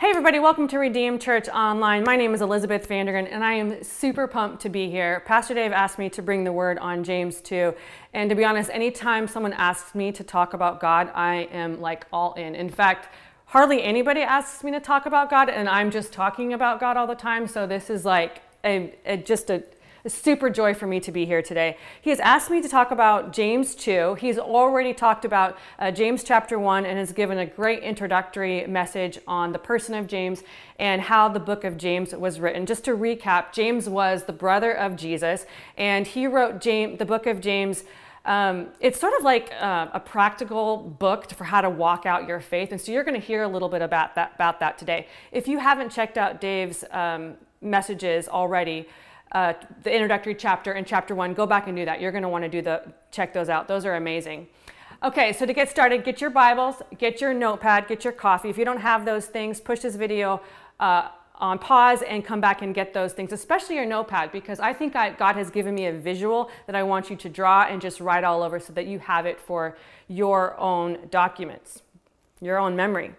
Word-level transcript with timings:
Hey, 0.00 0.08
everybody, 0.08 0.38
welcome 0.38 0.66
to 0.68 0.78
Redeem 0.78 1.18
Church 1.18 1.46
Online. 1.50 2.04
My 2.04 2.16
name 2.16 2.32
is 2.32 2.40
Elizabeth 2.40 2.88
Vandergren, 2.88 3.28
and 3.30 3.44
I 3.44 3.52
am 3.52 3.84
super 3.84 4.26
pumped 4.26 4.62
to 4.62 4.70
be 4.70 4.90
here. 4.90 5.20
Pastor 5.26 5.52
Dave 5.52 5.72
asked 5.72 5.98
me 5.98 6.08
to 6.08 6.22
bring 6.22 6.42
the 6.42 6.52
word 6.52 6.78
on 6.78 7.04
James 7.04 7.42
2. 7.42 7.74
And 8.14 8.30
to 8.30 8.34
be 8.34 8.42
honest, 8.42 8.70
anytime 8.72 9.28
someone 9.28 9.52
asks 9.52 9.94
me 9.94 10.10
to 10.12 10.24
talk 10.24 10.54
about 10.54 10.80
God, 10.80 11.12
I 11.14 11.50
am 11.52 11.82
like 11.82 12.06
all 12.14 12.32
in. 12.32 12.54
In 12.54 12.70
fact, 12.70 13.14
hardly 13.44 13.82
anybody 13.82 14.22
asks 14.22 14.64
me 14.64 14.70
to 14.70 14.80
talk 14.80 15.04
about 15.04 15.28
God, 15.28 15.50
and 15.50 15.68
I'm 15.68 15.90
just 15.90 16.14
talking 16.14 16.54
about 16.54 16.80
God 16.80 16.96
all 16.96 17.06
the 17.06 17.14
time. 17.14 17.46
So 17.46 17.66
this 17.66 17.90
is 17.90 18.06
like 18.06 18.40
a, 18.64 18.94
a 19.04 19.18
just 19.18 19.50
a 19.50 19.62
a 20.04 20.10
super 20.10 20.48
joy 20.48 20.72
for 20.74 20.86
me 20.86 21.00
to 21.00 21.12
be 21.12 21.26
here 21.26 21.42
today. 21.42 21.76
He 22.00 22.10
has 22.10 22.20
asked 22.20 22.50
me 22.50 22.62
to 22.62 22.68
talk 22.68 22.90
about 22.90 23.32
James 23.32 23.74
2. 23.74 24.14
He's 24.14 24.38
already 24.38 24.94
talked 24.94 25.24
about 25.24 25.58
uh, 25.78 25.90
James 25.90 26.24
chapter 26.24 26.58
1 26.58 26.86
and 26.86 26.98
has 26.98 27.12
given 27.12 27.38
a 27.38 27.46
great 27.46 27.82
introductory 27.82 28.66
message 28.66 29.18
on 29.26 29.52
the 29.52 29.58
person 29.58 29.94
of 29.94 30.06
James 30.06 30.42
and 30.78 31.02
how 31.02 31.28
the 31.28 31.40
book 31.40 31.64
of 31.64 31.76
James 31.76 32.14
was 32.14 32.40
written. 32.40 32.64
Just 32.64 32.84
to 32.84 32.92
recap, 32.92 33.52
James 33.52 33.88
was 33.88 34.24
the 34.24 34.32
brother 34.32 34.72
of 34.72 34.96
Jesus, 34.96 35.44
and 35.76 36.06
he 36.06 36.26
wrote 36.26 36.60
James, 36.60 36.98
the 36.98 37.04
book 37.04 37.26
of 37.26 37.40
James. 37.40 37.84
Um, 38.24 38.68
it's 38.80 39.00
sort 39.00 39.14
of 39.18 39.24
like 39.24 39.52
uh, 39.60 39.88
a 39.92 40.00
practical 40.00 40.76
book 40.76 41.30
for 41.30 41.44
how 41.44 41.60
to 41.60 41.70
walk 41.70 42.06
out 42.06 42.26
your 42.26 42.40
faith, 42.40 42.72
and 42.72 42.80
so 42.80 42.92
you're 42.92 43.04
going 43.04 43.18
to 43.18 43.26
hear 43.26 43.42
a 43.42 43.48
little 43.48 43.68
bit 43.68 43.82
about 43.82 44.14
that 44.14 44.32
about 44.34 44.60
that 44.60 44.78
today. 44.78 45.06
If 45.32 45.48
you 45.48 45.58
haven't 45.58 45.90
checked 45.90 46.18
out 46.18 46.40
Dave's 46.40 46.84
um, 46.90 47.34
messages 47.62 48.28
already, 48.28 48.86
uh, 49.32 49.54
the 49.82 49.92
introductory 49.92 50.34
chapter 50.34 50.72
and 50.72 50.86
chapter 50.86 51.14
one, 51.14 51.34
go 51.34 51.46
back 51.46 51.68
and 51.68 51.76
do 51.76 51.84
that. 51.84 52.00
You're 52.00 52.12
going 52.12 52.22
to 52.22 52.28
want 52.28 52.44
to 52.44 52.48
do 52.48 52.62
the 52.62 52.82
check 53.10 53.32
those 53.32 53.48
out. 53.48 53.68
Those 53.68 53.84
are 53.84 53.96
amazing. 53.96 54.48
Okay, 55.02 55.32
so 55.32 55.46
to 55.46 55.52
get 55.52 55.70
started, 55.70 56.04
get 56.04 56.20
your 56.20 56.30
Bibles, 56.30 56.82
get 56.98 57.20
your 57.20 57.32
notepad, 57.32 57.88
get 57.88 58.04
your 58.04 58.12
coffee. 58.12 58.50
If 58.50 58.58
you 58.58 58.64
don't 58.66 58.80
have 58.80 59.04
those 59.04 59.26
things, 59.26 59.60
push 59.60 59.80
this 59.80 59.96
video 59.96 60.42
uh, 60.78 61.08
on 61.36 61.58
pause 61.58 62.02
and 62.02 62.22
come 62.22 62.40
back 62.40 62.60
and 62.60 62.74
get 62.74 62.92
those 62.92 63.14
things, 63.14 63.32
especially 63.32 63.76
your 63.76 63.86
notepad, 63.86 64.30
because 64.30 64.60
I 64.60 64.74
think 64.74 64.94
I, 64.94 65.10
God 65.10 65.36
has 65.36 65.50
given 65.50 65.74
me 65.74 65.86
a 65.86 65.92
visual 65.92 66.50
that 66.66 66.76
I 66.76 66.82
want 66.82 67.08
you 67.08 67.16
to 67.16 67.28
draw 67.30 67.62
and 67.62 67.80
just 67.80 67.98
write 67.98 68.24
all 68.24 68.42
over 68.42 68.60
so 68.60 68.74
that 68.74 68.86
you 68.86 68.98
have 68.98 69.24
it 69.24 69.40
for 69.40 69.76
your 70.06 70.58
own 70.60 70.98
documents, 71.10 71.82
your 72.42 72.58
own 72.58 72.76
memory. 72.76 73.14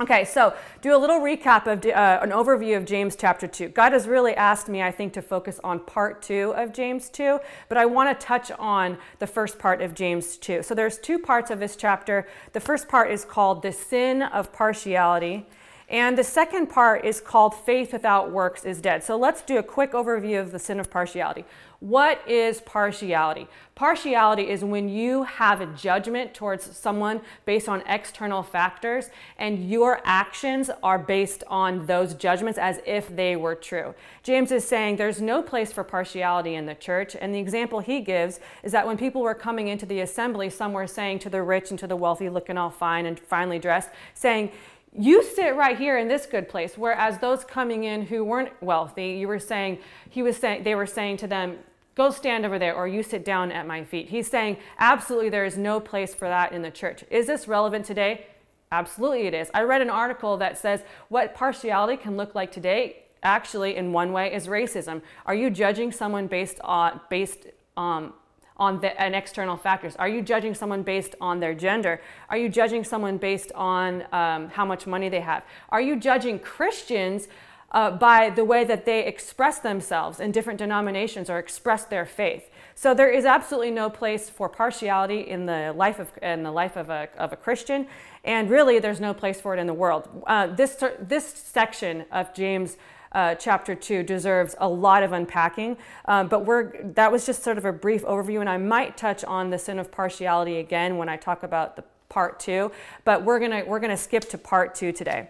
Okay, 0.00 0.24
so 0.24 0.54
do 0.80 0.96
a 0.96 0.98
little 0.98 1.20
recap 1.20 1.66
of 1.66 1.84
uh, 1.84 2.18
an 2.22 2.30
overview 2.30 2.78
of 2.78 2.86
James 2.86 3.14
chapter 3.14 3.46
2. 3.46 3.68
God 3.68 3.92
has 3.92 4.08
really 4.08 4.34
asked 4.34 4.66
me, 4.66 4.82
I 4.82 4.90
think, 4.90 5.12
to 5.12 5.22
focus 5.22 5.60
on 5.62 5.80
part 5.80 6.22
2 6.22 6.54
of 6.56 6.72
James 6.72 7.10
2, 7.10 7.38
but 7.68 7.76
I 7.76 7.84
want 7.84 8.18
to 8.18 8.26
touch 8.26 8.50
on 8.52 8.96
the 9.18 9.26
first 9.26 9.58
part 9.58 9.82
of 9.82 9.94
James 9.94 10.38
2. 10.38 10.62
So 10.62 10.74
there's 10.74 10.98
two 10.98 11.18
parts 11.18 11.50
of 11.50 11.60
this 11.60 11.76
chapter. 11.76 12.26
The 12.54 12.58
first 12.58 12.88
part 12.88 13.10
is 13.10 13.26
called 13.26 13.60
the 13.60 13.70
sin 13.70 14.22
of 14.22 14.50
partiality, 14.50 15.46
and 15.92 16.16
the 16.16 16.24
second 16.24 16.68
part 16.68 17.04
is 17.04 17.20
called 17.20 17.54
faith 17.54 17.92
without 17.92 18.30
works 18.30 18.64
is 18.64 18.80
dead. 18.80 19.04
So 19.04 19.16
let's 19.18 19.42
do 19.42 19.58
a 19.58 19.62
quick 19.62 19.92
overview 19.92 20.40
of 20.40 20.50
the 20.50 20.58
sin 20.58 20.80
of 20.80 20.90
partiality. 20.90 21.44
What 21.80 22.26
is 22.26 22.62
partiality? 22.62 23.46
Partiality 23.74 24.48
is 24.48 24.64
when 24.64 24.88
you 24.88 25.24
have 25.24 25.60
a 25.60 25.66
judgment 25.66 26.32
towards 26.32 26.76
someone 26.76 27.20
based 27.44 27.68
on 27.68 27.82
external 27.86 28.42
factors 28.42 29.10
and 29.36 29.68
your 29.68 30.00
actions 30.04 30.70
are 30.82 30.98
based 30.98 31.44
on 31.48 31.84
those 31.86 32.14
judgments 32.14 32.58
as 32.58 32.80
if 32.86 33.14
they 33.14 33.36
were 33.36 33.56
true. 33.56 33.94
James 34.22 34.50
is 34.50 34.66
saying 34.66 34.96
there's 34.96 35.20
no 35.20 35.42
place 35.42 35.72
for 35.72 35.84
partiality 35.84 36.54
in 36.54 36.64
the 36.64 36.74
church. 36.74 37.16
And 37.20 37.34
the 37.34 37.40
example 37.40 37.80
he 37.80 38.00
gives 38.00 38.40
is 38.62 38.72
that 38.72 38.86
when 38.86 38.96
people 38.96 39.20
were 39.20 39.34
coming 39.34 39.68
into 39.68 39.84
the 39.84 40.00
assembly, 40.00 40.48
some 40.48 40.72
were 40.72 40.86
saying 40.86 41.18
to 41.18 41.28
the 41.28 41.42
rich 41.42 41.70
and 41.70 41.78
to 41.80 41.86
the 41.86 41.96
wealthy, 41.96 42.30
looking 42.30 42.56
all 42.56 42.70
fine 42.70 43.04
and 43.04 43.18
finely 43.18 43.58
dressed, 43.58 43.90
saying, 44.14 44.52
you 44.98 45.22
sit 45.22 45.56
right 45.56 45.78
here 45.78 45.96
in 45.98 46.08
this 46.08 46.26
good 46.26 46.48
place 46.48 46.76
whereas 46.76 47.18
those 47.18 47.44
coming 47.44 47.84
in 47.84 48.02
who 48.02 48.22
weren't 48.22 48.50
wealthy 48.62 49.12
you 49.12 49.26
were 49.26 49.38
saying 49.38 49.78
he 50.10 50.22
was 50.22 50.36
saying 50.36 50.62
they 50.62 50.74
were 50.74 50.86
saying 50.86 51.16
to 51.16 51.26
them 51.26 51.58
go 51.94 52.10
stand 52.10 52.46
over 52.46 52.58
there 52.58 52.74
or 52.74 52.88
you 52.88 53.02
sit 53.02 53.24
down 53.24 53.52
at 53.52 53.66
my 53.66 53.84
feet. 53.84 54.08
He's 54.08 54.28
saying 54.28 54.56
absolutely 54.78 55.28
there 55.28 55.44
is 55.44 55.56
no 55.56 55.80
place 55.80 56.14
for 56.14 56.28
that 56.28 56.52
in 56.52 56.62
the 56.62 56.70
church. 56.70 57.04
Is 57.10 57.26
this 57.26 57.46
relevant 57.46 57.84
today? 57.84 58.26
Absolutely 58.70 59.26
it 59.26 59.34
is. 59.34 59.50
I 59.52 59.62
read 59.62 59.82
an 59.82 59.90
article 59.90 60.36
that 60.38 60.56
says 60.56 60.82
what 61.08 61.34
partiality 61.34 61.96
can 61.96 62.16
look 62.16 62.34
like 62.34 62.50
today 62.50 62.96
actually 63.22 63.76
in 63.76 63.92
one 63.92 64.12
way 64.12 64.32
is 64.34 64.46
racism. 64.46 65.02
Are 65.26 65.34
you 65.34 65.50
judging 65.50 65.92
someone 65.92 66.26
based 66.26 66.58
on 66.62 67.00
based 67.10 67.46
um, 67.76 68.14
on 68.56 68.80
the, 68.80 68.92
external 69.16 69.56
factors? 69.56 69.96
Are 69.96 70.08
you 70.08 70.22
judging 70.22 70.54
someone 70.54 70.82
based 70.82 71.14
on 71.20 71.40
their 71.40 71.54
gender? 71.54 72.00
Are 72.28 72.36
you 72.36 72.48
judging 72.48 72.84
someone 72.84 73.18
based 73.18 73.52
on 73.54 74.04
um, 74.12 74.48
how 74.48 74.64
much 74.64 74.86
money 74.86 75.08
they 75.08 75.20
have? 75.20 75.44
Are 75.70 75.80
you 75.80 75.96
judging 75.96 76.38
Christians 76.38 77.28
uh, 77.72 77.90
by 77.90 78.30
the 78.30 78.44
way 78.44 78.64
that 78.64 78.84
they 78.84 79.06
express 79.06 79.58
themselves 79.58 80.20
in 80.20 80.30
different 80.30 80.58
denominations 80.58 81.30
or 81.30 81.38
express 81.38 81.84
their 81.84 82.06
faith? 82.06 82.50
So 82.74 82.94
there 82.94 83.10
is 83.10 83.24
absolutely 83.24 83.70
no 83.70 83.90
place 83.90 84.30
for 84.30 84.48
partiality 84.48 85.20
in 85.20 85.46
the 85.46 85.72
life 85.76 85.98
of 85.98 86.10
in 86.22 86.42
the 86.42 86.50
life 86.50 86.76
of 86.76 86.90
a, 86.90 87.08
of 87.18 87.32
a 87.32 87.36
Christian, 87.36 87.86
and 88.24 88.50
really 88.50 88.78
there's 88.78 89.00
no 89.00 89.14
place 89.14 89.40
for 89.40 89.54
it 89.54 89.60
in 89.60 89.66
the 89.66 89.74
world. 89.74 90.08
Uh, 90.26 90.46
this 90.46 90.82
this 90.98 91.26
section 91.26 92.04
of 92.10 92.32
James 92.34 92.76
uh, 93.12 93.34
chapter 93.34 93.74
two 93.74 94.02
deserves 94.02 94.54
a 94.58 94.68
lot 94.68 95.02
of 95.02 95.12
unpacking. 95.12 95.76
Um, 96.06 96.28
but 96.28 96.44
we're, 96.44 96.82
that 96.94 97.12
was 97.12 97.26
just 97.26 97.42
sort 97.42 97.58
of 97.58 97.64
a 97.64 97.72
brief 97.72 98.02
overview, 98.04 98.40
and 98.40 98.48
I 98.48 98.58
might 98.58 98.96
touch 98.96 99.24
on 99.24 99.50
the 99.50 99.58
sin 99.58 99.78
of 99.78 99.90
partiality 99.90 100.58
again 100.58 100.96
when 100.96 101.08
I 101.08 101.16
talk 101.16 101.42
about 101.42 101.76
the 101.76 101.84
part 102.08 102.40
two. 102.40 102.72
But 103.04 103.24
we're 103.24 103.40
gonna 103.40 103.64
we're 103.66 103.80
gonna 103.80 103.96
skip 103.96 104.28
to 104.30 104.38
part 104.38 104.74
two 104.74 104.92
today. 104.92 105.28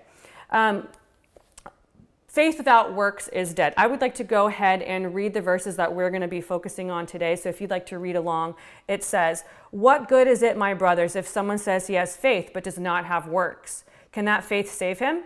Um, 0.51 0.89
Faith 2.33 2.57
without 2.57 2.95
works 2.95 3.29
is 3.29 3.53
dead. 3.53 3.75
I 3.77 3.87
would 3.87 4.01
like 4.01 4.15
to 4.15 4.25
go 4.25 4.47
ahead 4.47 4.81
and 4.81 5.15
read 5.15 5.35
the 5.35 5.43
verses 5.43 5.77
that 5.77 5.95
we're 5.95 6.09
going 6.09 6.23
to 6.23 6.29
be 6.29 6.41
focusing 6.41 6.91
on 6.91 7.05
today. 7.05 7.37
So 7.37 7.51
if 7.51 7.61
you'd 7.61 7.69
like 7.69 7.85
to 7.89 7.99
read 7.99 8.17
along, 8.17 8.55
it 8.89 9.05
says, 9.05 9.45
What 9.71 10.09
good 10.09 10.27
is 10.27 10.43
it, 10.43 10.57
my 10.57 10.73
brothers, 10.73 11.15
if 11.15 11.29
someone 11.29 11.59
says 11.59 11.89
he 11.89 11.95
has 11.95 12.17
faith 12.17 12.53
but 12.55 12.65
does 12.65 12.79
not 12.79 13.05
have 13.05 13.29
works? 13.29 13.85
Can 14.13 14.25
that 14.25 14.45
faith 14.45 14.73
save 14.73 14.99
him? 14.99 15.25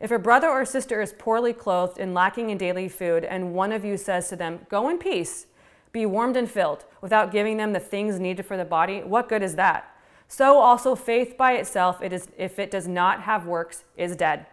If 0.00 0.10
a 0.10 0.18
brother 0.18 0.48
or 0.48 0.64
sister 0.64 1.00
is 1.00 1.14
poorly 1.18 1.52
clothed 1.52 1.98
and 1.98 2.14
lacking 2.14 2.50
in 2.50 2.58
daily 2.58 2.88
food, 2.88 3.24
and 3.24 3.54
one 3.54 3.72
of 3.72 3.84
you 3.84 3.96
says 3.96 4.28
to 4.28 4.36
them, 4.36 4.66
Go 4.68 4.88
in 4.88 4.98
peace, 4.98 5.46
be 5.90 6.06
warmed 6.06 6.36
and 6.36 6.50
filled, 6.50 6.84
without 7.00 7.32
giving 7.32 7.56
them 7.56 7.72
the 7.72 7.80
things 7.80 8.20
needed 8.20 8.46
for 8.46 8.56
the 8.56 8.64
body, 8.64 9.02
what 9.02 9.28
good 9.28 9.42
is 9.42 9.56
that? 9.56 9.92
So 10.28 10.58
also 10.58 10.94
faith 10.94 11.36
by 11.36 11.54
itself, 11.54 12.02
it 12.02 12.12
is, 12.12 12.28
if 12.36 12.58
it 12.58 12.70
does 12.70 12.86
not 12.86 13.22
have 13.22 13.46
works, 13.46 13.84
is 13.96 14.14
dead. 14.14 14.46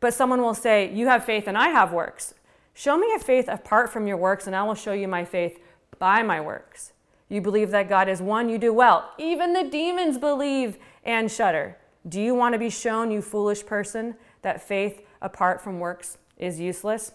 But 0.00 0.12
someone 0.12 0.42
will 0.42 0.54
say, 0.54 0.92
You 0.92 1.06
have 1.06 1.24
faith 1.24 1.46
and 1.46 1.56
I 1.56 1.68
have 1.68 1.92
works. 1.92 2.34
Show 2.74 2.98
me 2.98 3.12
a 3.14 3.20
faith 3.20 3.48
apart 3.48 3.90
from 3.90 4.06
your 4.06 4.16
works, 4.16 4.46
and 4.46 4.54
I 4.54 4.64
will 4.64 4.74
show 4.74 4.92
you 4.92 5.08
my 5.08 5.24
faith 5.24 5.60
by 5.98 6.22
my 6.22 6.40
works. 6.40 6.92
You 7.28 7.40
believe 7.40 7.70
that 7.70 7.88
God 7.88 8.08
is 8.08 8.20
one, 8.20 8.48
you 8.48 8.58
do 8.58 8.72
well. 8.72 9.12
Even 9.16 9.52
the 9.52 9.64
demons 9.64 10.18
believe 10.18 10.76
and 11.04 11.30
shudder. 11.30 11.78
Do 12.06 12.20
you 12.20 12.34
want 12.34 12.52
to 12.52 12.58
be 12.58 12.68
shown, 12.68 13.10
you 13.10 13.22
foolish 13.22 13.64
person, 13.64 14.16
that 14.44 14.62
faith 14.62 15.02
apart 15.20 15.60
from 15.60 15.80
works 15.80 16.18
is 16.38 16.60
useless? 16.60 17.12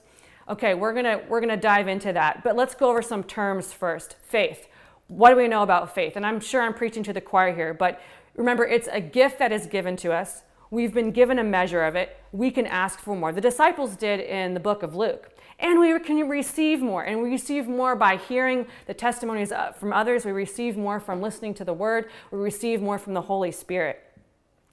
Okay, 0.49 0.73
we're 0.73 0.93
gonna 0.93 1.21
we're 1.29 1.39
gonna 1.39 1.57
dive 1.57 1.87
into 1.87 2.11
that, 2.13 2.43
but 2.43 2.55
let's 2.55 2.75
go 2.75 2.89
over 2.89 3.01
some 3.01 3.23
terms 3.23 3.71
first. 3.71 4.15
Faith. 4.21 4.67
What 5.07 5.29
do 5.29 5.35
we 5.37 5.47
know 5.47 5.63
about 5.63 5.93
faith? 5.95 6.15
And 6.15 6.25
I'm 6.25 6.39
sure 6.39 6.61
I'm 6.61 6.73
preaching 6.73 7.03
to 7.03 7.13
the 7.13 7.21
choir 7.21 7.53
here, 7.55 7.73
but 7.73 8.01
remember, 8.35 8.65
it's 8.65 8.87
a 8.91 9.01
gift 9.01 9.39
that 9.39 9.51
is 9.51 9.65
given 9.65 9.95
to 9.97 10.11
us. 10.11 10.43
We've 10.71 10.93
been 10.93 11.11
given 11.11 11.39
a 11.39 11.43
measure 11.43 11.83
of 11.83 11.95
it. 11.95 12.17
We 12.31 12.51
can 12.51 12.67
ask 12.67 12.99
for 12.99 13.15
more. 13.15 13.31
The 13.31 13.41
disciples 13.41 13.95
did 13.95 14.19
in 14.19 14.53
the 14.53 14.59
book 14.59 14.83
of 14.83 14.95
Luke. 14.95 15.31
And 15.59 15.79
we 15.79 15.99
can 15.99 16.29
receive 16.29 16.79
more. 16.79 17.03
And 17.03 17.21
we 17.21 17.29
receive 17.31 17.67
more 17.67 17.95
by 17.95 18.17
hearing 18.17 18.67
the 18.85 18.93
testimonies 18.93 19.51
uh, 19.51 19.71
from 19.73 19.91
others. 19.91 20.25
We 20.25 20.31
receive 20.31 20.77
more 20.77 20.99
from 20.99 21.21
listening 21.21 21.55
to 21.55 21.65
the 21.65 21.73
word. 21.73 22.09
We 22.31 22.37
receive 22.37 22.81
more 22.81 22.99
from 22.99 23.13
the 23.13 23.21
Holy 23.21 23.51
Spirit. 23.51 24.01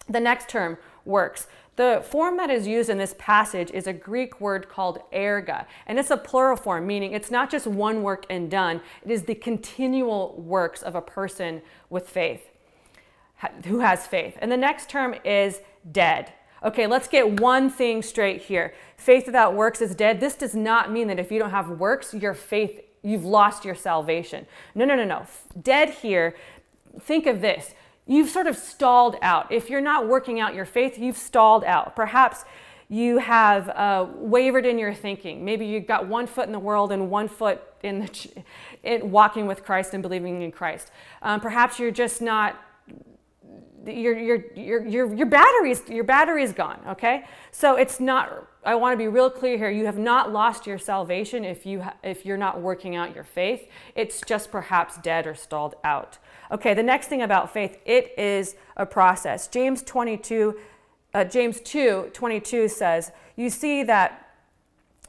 The 0.09 0.21
next 0.21 0.49
term, 0.49 0.77
works. 1.07 1.47
The 1.77 2.03
form 2.09 2.39
that 2.39 2.49
is 2.49 2.67
used 2.67 2.89
in 2.89 2.97
this 2.97 3.15
passage 3.19 3.71
is 3.71 3.87
a 3.87 3.93
Greek 3.93 4.41
word 4.41 4.69
called 4.69 4.99
erga, 5.13 5.67
and 5.87 5.99
it's 5.99 6.11
a 6.11 6.17
plural 6.17 6.57
form, 6.57 6.87
meaning 6.87 7.13
it's 7.13 7.31
not 7.31 7.51
just 7.51 7.67
one 7.67 8.03
work 8.03 8.25
and 8.31 8.51
done, 8.51 8.81
it 9.05 9.11
is 9.11 9.25
the 9.25 9.35
continual 9.35 10.35
works 10.39 10.83
of 10.83 10.95
a 10.95 11.03
person 11.03 11.61
with 11.91 12.09
faith, 12.09 12.49
who 13.67 13.81
has 13.81 14.07
faith. 14.07 14.39
And 14.41 14.51
the 14.51 14.57
next 14.57 14.89
term 14.89 15.15
is 15.23 15.61
dead. 15.93 16.33
Okay, 16.65 16.87
let's 16.87 17.09
get 17.09 17.41
one 17.41 17.69
thing 17.69 18.03
straight 18.03 18.41
here. 18.43 18.73
Faith 18.97 19.27
without 19.27 19.55
works 19.55 19.83
is 19.83 19.95
dead. 19.95 20.19
This 20.19 20.35
does 20.35 20.55
not 20.55 20.91
mean 20.91 21.09
that 21.09 21.19
if 21.19 21.31
you 21.31 21.39
don't 21.39 21.51
have 21.51 21.69
works, 21.69 22.15
your 22.15 22.33
faith, 22.33 22.81
you've 23.03 23.27
lost 23.27 23.67
your 23.67 23.75
salvation. 23.75 24.47
No, 24.75 24.87
no, 24.87 24.97
no, 24.97 25.05
no. 25.05 25.27
Dead 25.63 25.91
here, 25.91 26.35
think 26.99 27.27
of 27.27 27.43
this 27.43 27.75
You've 28.07 28.31
sort 28.31 28.47
of 28.47 28.57
stalled 28.57 29.17
out. 29.21 29.51
If 29.51 29.69
you're 29.69 29.81
not 29.81 30.07
working 30.07 30.41
out 30.41 30.55
your 30.55 30.65
faith, 30.65 30.99
you've 30.99 31.17
stalled 31.17 31.65
out. 31.65 31.97
Perhaps 31.97 32.45
you 32.89 33.19
have 33.19 33.69
uh, 33.71 34.07
wavered 34.15 34.65
in 34.65 34.79
your 34.79 34.95
thinking. 34.95 35.45
Maybe 35.45 35.67
you've 35.67 35.87
got 35.87 36.07
one 36.07 36.27
foot 36.27 36.47
in 36.47 36.53
the 36.53 36.59
world 36.59 36.93
and 36.93 37.11
one 37.11 37.29
foot 37.29 37.61
in, 37.83 38.01
the, 38.01 38.45
in 38.85 39.11
walking 39.11 39.47
with 39.47 39.65
Christ 39.65 39.93
and 39.93 40.03
believing 40.03 40.43
in 40.43 40.53
Christ. 40.53 40.93
Um, 41.23 41.41
perhaps 41.41 41.81
you're 41.81 41.91
just 41.91 42.23
not 42.23 42.57
your, 43.87 44.19
your, 44.19 44.45
your, 44.57 44.87
your, 44.87 45.15
your 45.15 45.27
battery's 45.27 45.89
your 45.89 46.05
battery's 46.05 46.53
gone 46.53 46.81
okay 46.89 47.25
so 47.53 47.77
it's 47.77 48.01
not 48.01 48.47
i 48.65 48.75
want 48.75 48.93
to 48.93 48.97
be 48.97 49.07
real 49.07 49.31
clear 49.31 49.57
here 49.57 49.71
you 49.71 49.87
have 49.87 49.99
not 49.99 50.33
lost 50.33 50.67
your 50.67 50.79
salvation 50.79 51.45
if 51.45 51.65
you 51.65 51.85
if 52.03 52.27
you're 52.27 52.37
not 52.37 52.61
working 52.61 52.97
out 52.97 53.15
your 53.15 53.25
faith 53.25 53.69
it's 53.95 54.21
just 54.27 54.51
perhaps 54.51 54.97
dead 54.99 55.25
or 55.25 55.35
stalled 55.35 55.77
out 55.85 56.19
okay 56.51 56.75
the 56.75 56.83
next 56.83 57.09
thing 57.09 57.23
about 57.23 57.53
faith 57.53 57.79
it 57.85 58.13
is 58.19 58.57
a 58.77 58.87
process 58.87 59.49
james 59.49 59.83
22 59.83 60.59
uh, 61.15 61.25
james 61.25 61.61
2 61.61 62.11
22 62.13 62.69
says 62.69 63.13
you 63.37 63.51
see 63.51 63.83
that 63.83 64.35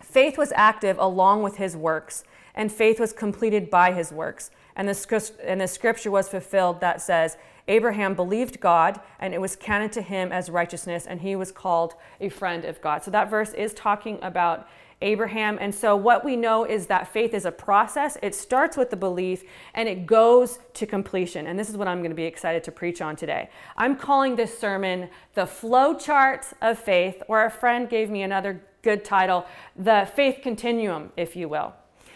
faith 0.02 0.38
was 0.38 0.52
active 0.56 0.98
along 1.00 1.42
with 1.44 1.58
his 1.58 1.76
works 1.76 2.24
and 2.56 2.72
faith 2.72 3.00
was 3.00 3.14
completed 3.14 3.70
by 3.70 3.92
his 3.92 4.12
works 4.12 4.52
and 4.76 4.88
the, 4.88 5.32
and 5.44 5.62
the 5.62 5.68
scripture 5.68 6.12
was 6.12 6.30
fulfilled 6.30 6.82
that 6.82 7.02
says 7.02 7.38
Abraham 7.68 8.14
believed 8.14 8.60
God, 8.60 9.02
and 9.20 9.34
it 9.34 9.42
was 9.42 9.56
counted 9.56 9.92
to 9.94 10.02
him 10.02 10.32
as 10.32 10.50
righteousness, 10.50 11.06
and 11.06 11.22
he 11.22 11.36
was 11.36 11.52
called 11.52 11.96
a 12.22 12.30
friend 12.30 12.64
of 12.64 12.82
God. 12.82 13.04
So 13.04 13.12
that 13.12 13.30
verse 13.30 13.54
is 13.54 13.74
talking 13.74 14.20
about 14.22 14.68
Abraham. 15.02 15.58
And 15.62 15.74
so, 15.74 15.96
what 15.96 16.26
we 16.26 16.36
know 16.36 16.66
is 16.66 16.88
that 16.88 17.14
faith 17.14 17.34
is 17.34 17.46
a 17.46 17.52
process. 17.52 18.18
It 18.24 18.34
starts 18.34 18.76
with 18.76 18.90
the 18.90 18.96
belief 18.96 19.44
and 19.76 19.88
it 19.88 20.08
goes 20.08 20.60
to 20.74 20.88
completion. 20.88 21.48
And 21.48 21.58
this 21.58 21.70
is 21.70 21.78
what 21.78 21.88
I'm 21.88 22.00
going 22.00 22.10
to 22.10 22.16
be 22.16 22.24
excited 22.24 22.64
to 22.64 22.72
preach 22.72 23.02
on 23.02 23.16
today. 23.16 23.50
I'm 23.76 23.96
calling 23.96 24.36
this 24.36 24.58
sermon 24.58 25.10
the 25.36 25.46
flow 25.46 25.94
chart 25.94 26.48
of 26.62 26.80
faith, 26.80 27.22
or 27.28 27.46
a 27.46 27.52
friend 27.52 27.88
gave 27.88 28.10
me 28.10 28.24
another 28.24 28.62
good 28.82 29.06
title, 29.06 29.46
the 29.76 30.10
faith 30.16 30.40
continuum, 30.42 31.12
if 31.16 31.36
you 31.36 31.48
will. 31.48 31.74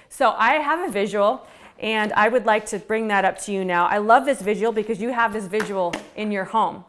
So, 0.10 0.32
I 0.32 0.54
have 0.54 0.90
a 0.90 0.92
visual. 0.92 1.46
And 1.80 2.14
I 2.14 2.28
would 2.28 2.46
like 2.46 2.68
to 2.68 2.78
bring 2.78 3.08
that 3.08 3.26
up 3.26 3.40
to 3.40 3.52
you 3.52 3.66
now. 3.66 3.88
I 3.88 3.98
love 3.98 4.24
this 4.24 4.40
visual 4.40 4.72
because 4.72 5.02
you 5.02 5.10
have 5.10 5.34
this 5.34 5.48
visual 5.48 5.96
in 6.16 6.32
your 6.32 6.46
home. 6.46 6.86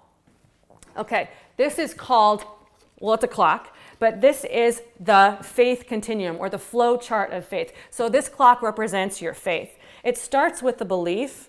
Okay, 0.98 1.30
this 1.56 1.78
is 1.78 1.94
called, 1.94 2.44
well, 3.00 3.14
it's 3.14 3.24
a 3.24 3.28
clock, 3.28 3.71
but 4.02 4.20
this 4.20 4.42
is 4.46 4.82
the 4.98 5.38
faith 5.42 5.84
continuum 5.86 6.36
or 6.40 6.50
the 6.50 6.58
flow 6.58 6.96
chart 6.96 7.32
of 7.32 7.44
faith. 7.46 7.72
So 7.88 8.08
this 8.08 8.28
clock 8.28 8.60
represents 8.60 9.22
your 9.22 9.32
faith. 9.32 9.78
It 10.02 10.18
starts 10.18 10.60
with 10.60 10.78
the 10.78 10.84
belief. 10.84 11.48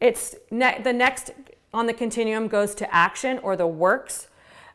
It's 0.00 0.34
ne- 0.50 0.82
the 0.82 0.92
next 0.92 1.30
on 1.72 1.86
the 1.86 1.94
continuum 1.94 2.46
goes 2.46 2.74
to 2.74 2.94
action 2.94 3.38
or 3.38 3.56
the 3.56 3.66
works. 3.66 4.28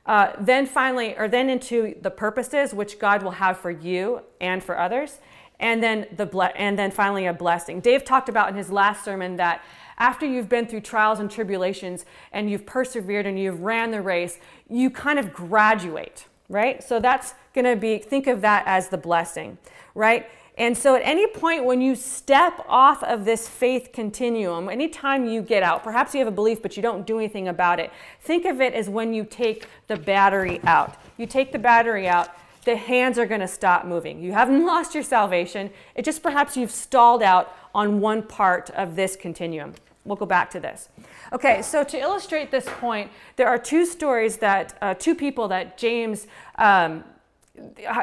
Uh, 0.07 0.31
then 0.39 0.65
finally, 0.65 1.15
or 1.15 1.27
then 1.27 1.51
into 1.51 1.93
the 2.01 2.09
purposes 2.09 2.73
which 2.73 2.97
God 2.97 3.21
will 3.21 3.37
have 3.45 3.59
for 3.59 3.69
you 3.69 4.21
and 4.41 4.63
for 4.63 4.75
others 4.75 5.19
and 5.59 5.83
then 5.83 6.07
the 6.15 6.25
ble- 6.25 6.49
and 6.55 6.79
then 6.79 6.89
finally 6.89 7.27
a 7.27 7.33
blessing. 7.33 7.79
Dave 7.79 8.03
talked 8.03 8.29
about 8.29 8.49
in 8.49 8.55
his 8.55 8.71
last 8.71 9.03
sermon 9.03 9.35
that 9.35 9.63
after 9.97 10.25
you've 10.25 10.49
been 10.49 10.65
through 10.65 10.81
trials 10.81 11.19
and 11.19 11.29
tribulations 11.29 12.05
and 12.31 12.49
you've 12.49 12.65
persevered 12.65 13.25
and 13.25 13.37
you've 13.37 13.61
ran 13.61 13.91
the 13.91 14.01
race, 14.01 14.39
you 14.67 14.89
kind 14.89 15.19
of 15.19 15.33
graduate, 15.33 16.25
right? 16.49 16.83
So 16.83 16.99
that's 16.99 17.33
going 17.53 17.65
to 17.65 17.75
be 17.75 17.99
think 17.99 18.27
of 18.27 18.41
that 18.41 18.63
as 18.65 18.89
the 18.89 18.97
blessing, 18.97 19.57
right? 19.95 20.27
And 20.57 20.77
so 20.77 20.95
at 20.95 21.01
any 21.05 21.25
point 21.25 21.63
when 21.63 21.79
you 21.79 21.95
step 21.95 22.65
off 22.67 23.01
of 23.03 23.23
this 23.23 23.47
faith 23.47 23.91
continuum, 23.93 24.67
anytime 24.67 25.25
you 25.25 25.41
get 25.41 25.63
out, 25.63 25.83
perhaps 25.83 26.13
you 26.13 26.19
have 26.19 26.27
a 26.27 26.31
belief 26.31 26.61
but 26.61 26.75
you 26.75 26.83
don't 26.83 27.07
do 27.07 27.17
anything 27.17 27.47
about 27.47 27.79
it, 27.79 27.91
think 28.19 28.43
of 28.43 28.59
it 28.59 28.73
as 28.73 28.89
when 28.89 29.13
you 29.13 29.23
take 29.23 29.67
the 29.87 29.95
battery 29.95 30.59
out. 30.63 30.97
You 31.17 31.27
take 31.27 31.53
the 31.53 31.59
battery 31.59 32.09
out 32.09 32.29
the 32.65 32.75
hands 32.75 33.17
are 33.17 33.25
going 33.25 33.41
to 33.41 33.47
stop 33.47 33.85
moving. 33.85 34.21
You 34.21 34.33
haven't 34.33 34.65
lost 34.65 34.93
your 34.93 35.03
salvation. 35.03 35.69
It 35.95 36.05
just 36.05 36.21
perhaps 36.21 36.57
you've 36.57 36.71
stalled 36.71 37.23
out 37.23 37.55
on 37.73 37.99
one 37.99 38.23
part 38.23 38.69
of 38.71 38.95
this 38.95 39.15
continuum. 39.15 39.73
We'll 40.05 40.17
go 40.17 40.25
back 40.25 40.49
to 40.51 40.59
this. 40.59 40.89
Okay, 41.31 41.61
so 41.61 41.83
to 41.83 41.97
illustrate 41.97 42.49
this 42.49 42.65
point, 42.79 43.11
there 43.35 43.47
are 43.47 43.59
two 43.59 43.85
stories 43.85 44.37
that, 44.37 44.77
uh, 44.81 44.95
two 44.95 45.13
people 45.13 45.47
that 45.49 45.77
James 45.77 46.25
um, 46.57 47.03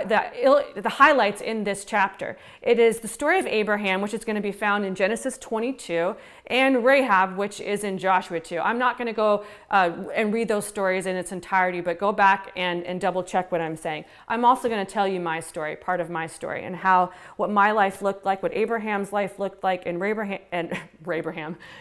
the, 0.06 0.64
the 0.76 0.88
highlights 0.88 1.40
in 1.40 1.64
this 1.64 1.84
chapter. 1.84 2.36
It 2.62 2.78
is 2.78 3.00
the 3.00 3.08
story 3.08 3.38
of 3.38 3.46
Abraham, 3.46 4.00
which 4.00 4.14
is 4.14 4.24
going 4.24 4.36
to 4.36 4.42
be 4.42 4.52
found 4.52 4.84
in 4.84 4.94
Genesis 4.94 5.38
22, 5.38 6.16
and 6.48 6.84
Rahab, 6.84 7.36
which 7.36 7.60
is 7.60 7.84
in 7.84 7.98
Joshua 7.98 8.40
2. 8.40 8.58
I'm 8.58 8.78
not 8.78 8.98
going 8.98 9.06
to 9.06 9.12
go 9.12 9.44
uh, 9.70 9.90
and 10.14 10.32
read 10.32 10.48
those 10.48 10.66
stories 10.66 11.06
in 11.06 11.16
its 11.16 11.32
entirety, 11.32 11.80
but 11.80 11.98
go 11.98 12.12
back 12.12 12.52
and, 12.56 12.84
and 12.84 13.00
double 13.00 13.22
check 13.22 13.50
what 13.50 13.60
I'm 13.60 13.76
saying. 13.76 14.04
I'm 14.28 14.44
also 14.44 14.68
going 14.68 14.84
to 14.84 14.90
tell 14.90 15.08
you 15.08 15.20
my 15.20 15.40
story, 15.40 15.76
part 15.76 16.00
of 16.00 16.10
my 16.10 16.26
story, 16.26 16.64
and 16.64 16.76
how 16.76 17.10
what 17.36 17.50
my 17.50 17.72
life 17.72 18.02
looked 18.02 18.24
like, 18.24 18.42
what 18.42 18.54
Abraham's 18.54 19.12
life 19.12 19.38
looked 19.38 19.64
like, 19.64 19.84
and 19.86 20.02
Abraham 20.02 20.40
and 20.52 20.76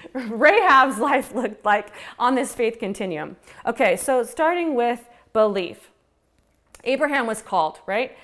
Rahab's 0.13 0.97
life 0.99 1.33
looked 1.33 1.65
like 1.65 1.91
on 2.17 2.35
this 2.35 2.53
faith 2.53 2.79
continuum. 2.79 3.35
Okay, 3.65 3.95
so 3.95 4.23
starting 4.23 4.75
with 4.75 5.07
belief. 5.33 5.91
Abraham 6.85 7.27
was 7.27 7.41
called, 7.41 7.79
right? 7.85 8.15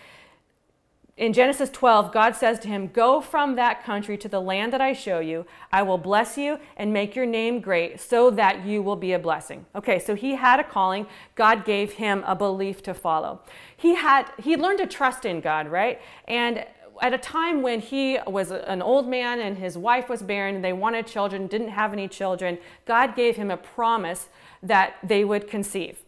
In 1.18 1.34
Genesis 1.34 1.70
12, 1.70 2.12
God 2.12 2.36
says 2.36 2.58
to 2.60 2.68
him, 2.68 2.88
Go 2.88 3.22
from 3.22 3.56
that 3.56 3.84
country 3.84 4.18
to 4.18 4.28
the 4.28 4.40
land 4.40 4.74
that 4.74 4.82
I 4.82 4.94
show 4.94 5.20
you. 5.20 5.46
I 5.72 5.84
will 5.84 5.98
bless 5.98 6.38
you 6.38 6.58
and 6.78 6.94
make 6.94 7.16
your 7.16 7.26
name 7.26 7.60
great 7.60 8.00
so 8.00 8.32
that 8.32 8.66
you 8.66 8.82
will 8.82 8.96
be 8.96 9.14
a 9.14 9.20
blessing. 9.20 9.66
Okay, 9.76 10.00
so 10.00 10.16
he 10.16 10.36
had 10.36 10.60
a 10.60 10.64
calling. 10.64 11.06
God 11.36 11.66
gave 11.66 11.94
him 11.94 12.24
a 12.26 12.36
belief 12.36 12.82
to 12.84 12.94
follow. 12.94 13.42
He 13.76 13.96
had 13.96 14.32
he 14.40 14.56
learned 14.56 14.80
to 14.80 14.88
trust 14.88 15.26
in 15.26 15.42
God, 15.42 15.68
right? 15.68 16.02
And 16.28 16.66
at 17.02 17.14
a 17.14 17.18
time 17.18 17.62
when 17.62 17.82
he 17.82 18.18
was 18.26 18.52
an 18.52 18.82
old 18.82 19.08
man 19.08 19.40
and 19.40 19.58
his 19.58 19.78
wife 19.78 20.08
was 20.08 20.22
barren 20.22 20.56
and 20.56 20.64
they 20.64 20.74
wanted 20.74 21.08
children, 21.08 21.48
didn't 21.48 21.70
have 21.70 21.94
any 21.94 22.08
children, 22.08 22.58
God 22.86 23.16
gave 23.16 23.36
him 23.36 23.52
a 23.52 23.58
promise 23.58 24.30
that 24.64 24.96
they 25.04 25.24
would 25.24 25.48
conceive. 25.48 26.00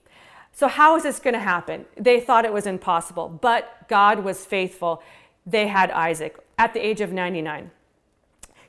So, 0.54 0.68
how 0.68 0.96
is 0.96 1.04
this 1.04 1.20
going 1.20 1.34
to 1.34 1.40
happen? 1.40 1.86
They 1.98 2.20
thought 2.20 2.46
it 2.46 2.54
was 2.54 2.68
impossible, 2.68 3.28
but 3.42 3.88
God 3.90 4.24
was 4.24 4.46
faithful. 4.46 5.02
They 5.46 5.68
had 5.68 5.90
Isaac 5.92 6.38
at 6.58 6.74
the 6.74 6.86
age 6.86 7.02
of 7.02 7.12
99. 7.12 7.72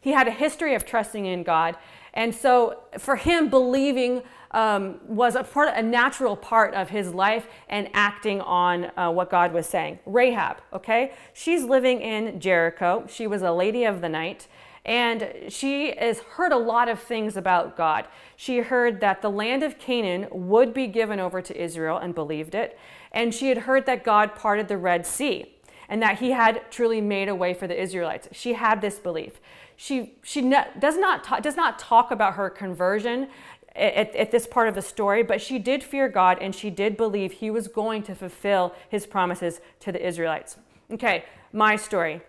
He 0.01 0.13
had 0.13 0.27
a 0.27 0.33
history 0.33 0.75
of 0.75 0.85
trusting 0.85 1.27
in 1.27 1.43
God. 1.43 1.77
And 2.15 2.35
so, 2.35 2.81
for 2.99 3.17
him, 3.17 3.51
believing 3.51 4.23
um, 4.53 5.01
was 5.07 5.35
a, 5.35 5.43
part, 5.43 5.77
a 5.77 5.83
natural 5.83 6.37
part 6.37 6.75
of 6.75 6.89
his 6.89 7.13
life 7.13 7.49
and 7.69 7.91
acting 7.93 8.41
on 8.41 8.91
uh, 8.97 9.11
what 9.11 9.29
God 9.29 9.53
was 9.53 9.67
saying. 9.67 9.99
Rahab, 10.07 10.59
okay? 10.73 11.13
She's 11.35 11.65
living 11.65 12.01
in 12.01 12.41
Jericho. 12.41 13.05
She 13.09 13.27
was 13.27 13.43
a 13.43 13.53
lady 13.53 13.85
of 13.85 14.01
the 14.01 14.09
night. 14.09 14.47
And 14.85 15.31
she 15.49 15.95
has 15.97 16.19
heard 16.21 16.53
a 16.53 16.59
lot 16.59 16.89
of 16.89 17.01
things 17.01 17.37
about 17.37 17.77
God. 17.77 18.07
She 18.37 18.59
heard 18.59 19.01
that 19.01 19.23
the 19.23 19.31
land 19.31 19.63
of 19.63 19.79
Canaan 19.79 20.27
would 20.31 20.75
be 20.75 20.87
given 20.87 21.19
over 21.19 21.41
to 21.41 21.59
Israel 21.59 21.97
and 21.97 22.15
believed 22.15 22.55
it. 22.55 22.79
And 23.11 23.35
she 23.35 23.49
had 23.49 23.59
heard 23.59 23.87
that 23.87 24.05
God 24.05 24.35
parted 24.35 24.69
the 24.69 24.77
Red 24.77 25.07
Sea 25.07 25.55
and 25.89 26.03
that 26.03 26.19
he 26.19 26.33
had 26.33 26.71
truly 26.71 27.01
made 27.01 27.29
a 27.29 27.35
way 27.35 27.55
for 27.55 27.67
the 27.67 27.81
Israelites. 27.81 28.29
She 28.33 28.55
had 28.55 28.81
this 28.81 28.99
belief. 28.99 29.41
She, 29.77 30.15
she 30.23 30.41
ne- 30.43 30.67
does, 30.79 30.99
not 30.99 31.25
ta- 31.25 31.41
does 31.41 31.57
not 31.57 31.79
talk 31.79 32.11
about 32.11 32.35
her 32.35 32.51
conversion 32.51 33.29
at, 33.75 34.15
at, 34.15 34.31
this 34.31 34.47
part 34.47 34.69
of 34.69 34.75
the 34.75 34.83
story, 34.83 35.23
but 35.23 35.41
she 35.41 35.59
did 35.59 35.83
fear 35.83 36.09
God 36.09 36.39
and 36.41 36.55
she 36.55 36.71
did 36.71 36.97
believe 36.97 37.33
he 37.33 37.51
was 37.51 37.69
going 37.69 38.03
to 38.05 38.15
fulfill 38.15 38.75
his 38.89 39.07
promises 39.07 39.61
to 39.81 39.91
the 39.91 40.07
Israelites. 40.07 40.57
Okay, 40.93 41.25
my 41.53 41.77
story. 41.77 42.23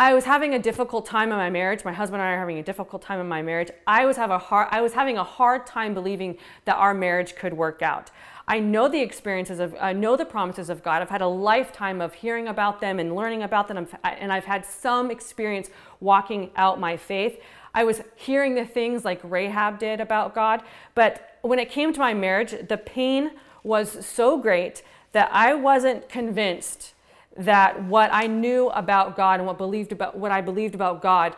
I 0.00 0.14
was 0.14 0.26
having 0.26 0.54
a 0.54 0.60
difficult 0.60 1.06
time 1.06 1.32
in 1.32 1.38
my 1.38 1.50
marriage. 1.50 1.84
My 1.84 1.92
husband 1.92 2.22
and 2.22 2.30
I 2.30 2.34
are 2.34 2.38
having 2.38 2.58
a 2.58 2.62
difficult 2.62 3.02
time 3.02 3.18
in 3.18 3.26
my 3.26 3.42
marriage. 3.42 3.68
I 3.84 4.06
was, 4.06 4.16
have 4.16 4.30
a 4.30 4.38
hard, 4.38 4.68
I 4.70 4.80
was 4.80 4.92
having 4.92 5.18
a 5.18 5.24
hard 5.24 5.66
time 5.66 5.92
believing 5.92 6.38
that 6.66 6.76
our 6.76 6.94
marriage 6.94 7.34
could 7.34 7.52
work 7.52 7.82
out. 7.82 8.12
I 8.46 8.60
know 8.60 8.86
the 8.86 9.00
experiences 9.00 9.58
of, 9.58 9.74
I 9.80 9.92
know 9.92 10.16
the 10.16 10.24
promises 10.24 10.70
of 10.70 10.84
God. 10.84 11.02
I've 11.02 11.10
had 11.10 11.20
a 11.20 11.26
lifetime 11.26 12.00
of 12.00 12.14
hearing 12.14 12.46
about 12.46 12.80
them 12.80 13.00
and 13.00 13.16
learning 13.16 13.42
about 13.42 13.66
them, 13.66 13.88
and 14.04 14.32
I've 14.32 14.44
had 14.44 14.64
some 14.64 15.10
experience 15.10 15.68
walking 15.98 16.52
out 16.54 16.78
my 16.78 16.96
faith. 16.96 17.42
I 17.74 17.82
was 17.82 18.02
hearing 18.14 18.54
the 18.54 18.64
things 18.64 19.04
like 19.04 19.20
Rahab 19.24 19.80
did 19.80 20.00
about 20.00 20.32
God, 20.32 20.62
but 20.94 21.38
when 21.42 21.58
it 21.58 21.70
came 21.70 21.92
to 21.92 21.98
my 21.98 22.14
marriage, 22.14 22.54
the 22.68 22.78
pain 22.78 23.32
was 23.64 24.06
so 24.06 24.38
great 24.38 24.82
that 25.10 25.28
I 25.32 25.54
wasn't 25.54 26.08
convinced 26.08 26.94
that 27.38 27.84
what 27.84 28.10
I 28.12 28.26
knew 28.26 28.68
about 28.70 29.16
God 29.16 29.38
and 29.38 29.46
what 29.46 29.56
believed 29.56 29.92
about 29.92 30.18
what 30.18 30.32
I 30.32 30.40
believed 30.40 30.74
about 30.74 31.00
God 31.00 31.36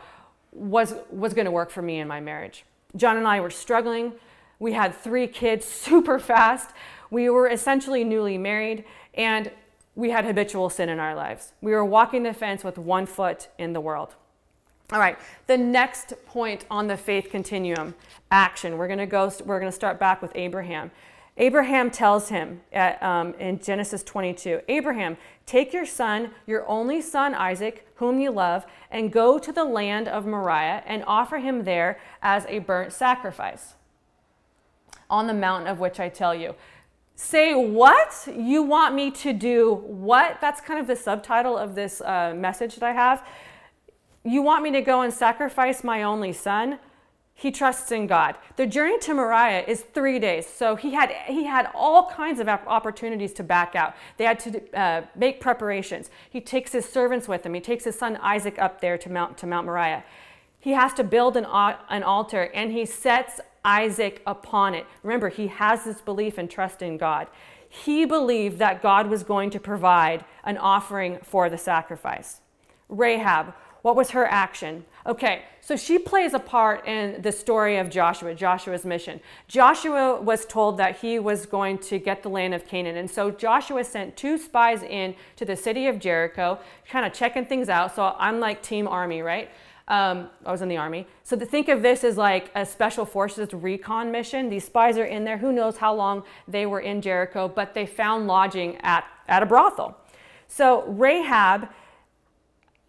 was 0.52 0.94
was 1.10 1.34
going 1.34 1.44
to 1.44 1.50
work 1.50 1.70
for 1.70 1.82
me 1.82 2.00
in 2.00 2.08
my 2.08 2.20
marriage. 2.20 2.64
John 2.96 3.16
and 3.16 3.26
I 3.26 3.40
were 3.40 3.50
struggling. 3.50 4.14
We 4.58 4.72
had 4.72 4.94
three 4.94 5.26
kids 5.26 5.64
super 5.66 6.18
fast. 6.18 6.70
We 7.10 7.28
were 7.28 7.48
essentially 7.48 8.02
newly 8.02 8.38
married 8.38 8.84
and 9.14 9.50
we 9.94 10.10
had 10.10 10.24
habitual 10.24 10.70
sin 10.70 10.88
in 10.88 10.98
our 10.98 11.14
lives. 11.14 11.52
We 11.60 11.72
were 11.72 11.84
walking 11.84 12.22
the 12.22 12.32
fence 12.32 12.64
with 12.64 12.78
one 12.78 13.06
foot 13.06 13.48
in 13.58 13.72
the 13.72 13.80
world. 13.80 14.14
All 14.92 14.98
right, 14.98 15.18
the 15.46 15.56
next 15.56 16.14
point 16.26 16.64
on 16.70 16.88
the 16.88 16.96
faith 16.96 17.30
continuum, 17.30 17.94
action. 18.30 18.76
We're 18.76 18.88
going 18.88 18.98
to 18.98 19.06
go 19.06 19.30
we're 19.44 19.60
going 19.60 19.70
to 19.70 19.76
start 19.76 20.00
back 20.00 20.20
with 20.20 20.32
Abraham. 20.34 20.90
Abraham 21.40 21.90
tells 21.90 22.28
him 22.28 22.60
at, 22.70 23.02
um, 23.02 23.32
in 23.34 23.58
Genesis 23.58 24.02
22 24.02 24.60
Abraham, 24.68 25.16
take 25.46 25.72
your 25.72 25.86
son, 25.86 26.32
your 26.46 26.68
only 26.68 27.00
son 27.00 27.34
Isaac, 27.34 27.88
whom 27.94 28.20
you 28.20 28.30
love, 28.30 28.66
and 28.90 29.10
go 29.10 29.38
to 29.38 29.50
the 29.50 29.64
land 29.64 30.06
of 30.06 30.26
Moriah 30.26 30.82
and 30.86 31.02
offer 31.06 31.38
him 31.38 31.64
there 31.64 31.98
as 32.22 32.44
a 32.46 32.58
burnt 32.60 32.92
sacrifice. 32.92 33.74
on 35.08 35.26
the 35.26 35.34
mountain 35.34 35.66
of 35.66 35.80
which 35.80 35.98
I 35.98 36.08
tell 36.08 36.32
you. 36.36 36.54
Say 37.16 37.52
what? 37.52 38.28
You 38.32 38.62
want 38.62 38.94
me 38.94 39.10
to 39.10 39.32
do 39.32 39.82
what? 39.86 40.40
That's 40.40 40.60
kind 40.60 40.78
of 40.78 40.86
the 40.86 40.94
subtitle 40.94 41.58
of 41.58 41.74
this 41.74 42.00
uh, 42.00 42.32
message 42.36 42.76
that 42.76 42.84
I 42.84 42.92
have. 42.92 43.26
You 44.24 44.42
want 44.42 44.62
me 44.62 44.70
to 44.70 44.80
go 44.82 45.00
and 45.00 45.12
sacrifice 45.12 45.82
my 45.82 46.04
only 46.04 46.32
son? 46.32 46.78
He 47.40 47.50
trusts 47.50 47.90
in 47.90 48.06
God. 48.06 48.36
The 48.56 48.66
journey 48.66 48.98
to 48.98 49.14
Moriah 49.14 49.64
is 49.66 49.80
three 49.94 50.18
days, 50.18 50.46
so 50.46 50.76
he 50.76 50.92
had 50.92 51.10
he 51.26 51.44
had 51.44 51.70
all 51.74 52.04
kinds 52.10 52.38
of 52.38 52.50
opportunities 52.50 53.32
to 53.32 53.42
back 53.42 53.74
out. 53.74 53.94
They 54.18 54.24
had 54.24 54.38
to 54.40 54.78
uh, 54.78 55.02
make 55.16 55.40
preparations. 55.40 56.10
He 56.28 56.42
takes 56.42 56.72
his 56.72 56.84
servants 56.84 57.28
with 57.28 57.46
him. 57.46 57.54
He 57.54 57.62
takes 57.62 57.84
his 57.84 57.98
son 57.98 58.18
Isaac 58.18 58.58
up 58.58 58.82
there 58.82 58.98
to 58.98 59.10
Mount 59.10 59.38
to 59.38 59.46
Mount 59.46 59.64
Moriah. 59.64 60.04
He 60.58 60.72
has 60.72 60.92
to 60.92 61.02
build 61.02 61.34
an, 61.34 61.46
an 61.46 62.02
altar, 62.02 62.50
and 62.52 62.72
he 62.72 62.84
sets 62.84 63.40
Isaac 63.64 64.20
upon 64.26 64.74
it. 64.74 64.84
Remember, 65.02 65.30
he 65.30 65.46
has 65.46 65.84
this 65.84 66.02
belief 66.02 66.36
and 66.36 66.50
trust 66.50 66.82
in 66.82 66.98
God. 66.98 67.26
He 67.70 68.04
believed 68.04 68.58
that 68.58 68.82
God 68.82 69.08
was 69.08 69.22
going 69.22 69.48
to 69.48 69.58
provide 69.58 70.26
an 70.44 70.58
offering 70.58 71.20
for 71.22 71.48
the 71.48 71.56
sacrifice. 71.56 72.42
Rahab 72.90 73.54
what 73.82 73.96
was 73.96 74.10
her 74.10 74.26
action? 74.26 74.84
Okay, 75.06 75.42
so 75.60 75.76
she 75.76 75.98
plays 75.98 76.34
a 76.34 76.38
part 76.38 76.86
in 76.86 77.22
the 77.22 77.32
story 77.32 77.78
of 77.78 77.88
Joshua, 77.88 78.34
Joshua's 78.34 78.84
mission. 78.84 79.20
Joshua 79.48 80.20
was 80.20 80.44
told 80.44 80.76
that 80.78 80.98
he 80.98 81.18
was 81.18 81.46
going 81.46 81.78
to 81.78 81.98
get 81.98 82.22
the 82.22 82.28
land 82.28 82.52
of 82.52 82.66
Canaan. 82.66 82.96
And 82.96 83.10
so 83.10 83.30
Joshua 83.30 83.84
sent 83.84 84.16
two 84.16 84.36
spies 84.36 84.82
in 84.82 85.14
to 85.36 85.44
the 85.44 85.56
city 85.56 85.86
of 85.86 85.98
Jericho, 85.98 86.58
kind 86.88 87.06
of 87.06 87.14
checking 87.14 87.46
things 87.46 87.68
out. 87.68 87.94
So 87.94 88.14
I'm 88.18 88.40
like 88.40 88.62
Team 88.62 88.86
Army, 88.86 89.22
right? 89.22 89.50
Um, 89.88 90.28
I 90.44 90.52
was 90.52 90.62
in 90.62 90.68
the 90.68 90.76
army. 90.76 91.06
So 91.24 91.36
to 91.36 91.46
think 91.46 91.68
of 91.68 91.82
this 91.82 92.04
as 92.04 92.16
like 92.16 92.50
a 92.54 92.64
special 92.64 93.04
forces 93.04 93.52
recon 93.52 94.12
mission. 94.12 94.48
These 94.48 94.64
spies 94.64 94.98
are 94.98 95.04
in 95.04 95.24
there. 95.24 95.38
Who 95.38 95.52
knows 95.52 95.78
how 95.78 95.94
long 95.94 96.22
they 96.46 96.66
were 96.66 96.80
in 96.80 97.00
Jericho, 97.00 97.48
but 97.48 97.74
they 97.74 97.86
found 97.86 98.26
lodging 98.26 98.76
at, 98.82 99.04
at 99.26 99.42
a 99.42 99.46
brothel. 99.46 99.96
So 100.46 100.84
Rahab. 100.86 101.68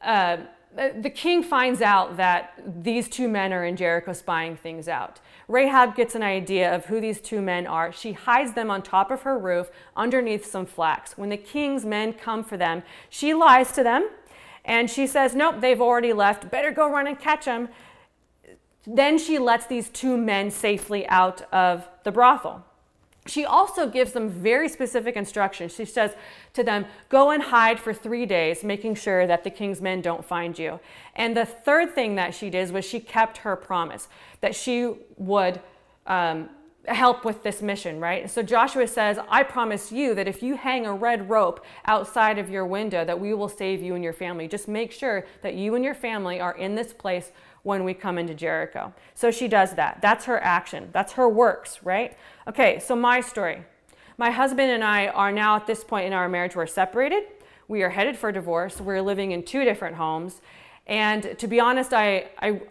Uh, 0.02 0.38
Uh, 0.78 0.90
the 1.00 1.10
king 1.10 1.44
finds 1.44 1.82
out 1.82 2.16
that 2.18 2.62
these 2.84 3.10
two 3.10 3.28
men 3.28 3.52
are 3.52 3.66
in 3.66 3.76
Jericho 3.76 4.14
spying 4.14 4.56
things 4.56 4.88
out. 4.88 5.20
Rahab 5.48 5.96
gets 5.96 6.16
an 6.16 6.24
idea 6.24 6.74
of 6.74 6.86
who 6.86 7.02
these 7.02 7.20
two 7.20 7.42
men 7.42 7.68
are. 7.68 7.92
She 7.92 8.14
hides 8.14 8.54
them 8.54 8.72
on 8.72 8.82
top 8.82 9.12
of 9.12 9.24
her 9.24 9.38
roof 9.38 9.70
underneath 9.98 10.46
some 10.46 10.66
flax. 10.66 11.18
When 11.18 11.30
the 11.30 11.38
king's 11.38 11.86
men 11.86 12.14
come 12.14 12.44
for 12.44 12.56
them, 12.56 12.84
she 13.10 13.34
lies 13.34 13.74
to 13.74 13.84
them 13.84 14.10
and 14.64 14.90
she 14.90 15.08
says, 15.08 15.36
Nope, 15.36 15.60
they've 15.60 15.82
already 15.82 16.14
left. 16.14 16.50
Better 16.50 16.72
go 16.72 16.90
run 16.90 17.08
and 17.08 17.20
catch 17.20 17.46
them. 17.46 17.68
Then 18.88 19.18
she 19.18 19.40
lets 19.40 19.66
these 19.66 19.90
two 19.90 20.18
men 20.18 20.52
safely 20.52 21.08
out 21.08 21.42
of 21.54 21.88
the 22.04 22.12
brothel. 22.12 22.66
She 23.28 23.46
also 23.46 23.88
gives 23.88 24.14
them 24.14 24.30
very 24.30 24.68
specific 24.68 25.16
instructions. 25.16 25.76
She 25.76 25.86
says 25.86 26.16
to 26.54 26.64
them, 26.64 26.86
Go 27.10 27.30
and 27.30 27.44
hide 27.44 27.80
for 27.80 27.94
three 27.94 28.26
days, 28.26 28.64
making 28.64 28.96
sure 28.96 29.28
that 29.28 29.44
the 29.44 29.52
king's 29.52 29.80
men 29.80 30.02
don't 30.02 30.26
find 30.26 30.58
you. 30.58 30.80
And 31.16 31.38
the 31.38 31.46
third 31.46 31.94
thing 31.94 32.16
that 32.16 32.34
she 32.34 32.50
did 32.50 32.72
was 32.72 32.84
she 32.84 33.00
kept 33.00 33.38
her 33.40 33.56
promise 33.56 34.08
that 34.42 34.56
she 34.56 34.96
would 35.18 35.62
um, 36.08 36.50
help 36.88 37.24
with 37.24 37.44
this 37.44 37.62
mission, 37.62 38.00
right? 38.00 38.28
So 38.30 38.42
Joshua 38.42 38.88
says, 38.88 39.20
I 39.30 39.44
promise 39.44 39.92
you 39.92 40.16
that 40.16 40.28
if 40.28 40.42
you 40.42 40.56
hang 40.56 40.88
a 40.88 40.94
red 40.94 41.30
rope 41.30 41.64
outside 41.86 42.40
of 42.40 42.50
your 42.50 42.66
window, 42.66 43.06
that 43.06 43.20
we 43.20 43.36
will 43.36 43.50
save 43.50 43.84
you 43.84 43.94
and 43.94 44.04
your 44.04 44.14
family. 44.14 44.48
Just 44.48 44.68
make 44.68 44.92
sure 44.92 45.26
that 45.44 45.54
you 45.54 45.76
and 45.76 45.86
your 45.86 45.94
family 45.94 46.40
are 46.40 46.56
in 46.58 46.74
this 46.74 46.92
place 46.92 47.32
when 47.64 47.84
we 47.84 47.94
come 47.94 48.18
into 48.18 48.34
Jericho. 48.34 48.94
So 49.14 49.32
she 49.32 49.48
does 49.48 49.76
that. 49.76 50.02
That's 50.02 50.26
her 50.26 50.42
action. 50.42 50.90
That's 50.92 51.14
her 51.14 51.30
works, 51.30 51.80
right? 51.84 52.18
Okay, 52.48 52.80
so 52.80 52.96
my 52.96 53.22
story. 53.22 53.64
My 54.18 54.32
husband 54.32 54.72
and 54.72 54.84
I 54.84 55.08
are 55.08 55.32
now 55.32 55.56
at 55.56 55.68
this 55.68 55.84
point 55.84 56.06
in 56.06 56.14
our 56.14 56.30
marriage, 56.30 56.56
we're 56.56 56.68
separated. 56.68 57.24
We 57.68 57.84
are 57.84 57.90
headed 57.90 58.18
for 58.18 58.32
divorce. 58.32 58.82
We're 58.82 59.02
living 59.02 59.32
in 59.32 59.44
two 59.44 59.64
different 59.64 59.96
homes. 59.96 60.42
And 60.88 61.38
to 61.40 61.48
be 61.48 61.60
honest, 61.60 61.94
I, 61.94 62.30
I, 62.40 62.62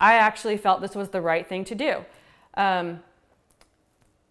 I 0.00 0.14
actually 0.14 0.56
felt 0.56 0.80
this 0.80 0.94
was 0.94 1.08
the 1.08 1.20
right 1.20 1.46
thing 1.46 1.64
to 1.66 1.74
do. 1.74 2.04
Um, 2.54 3.00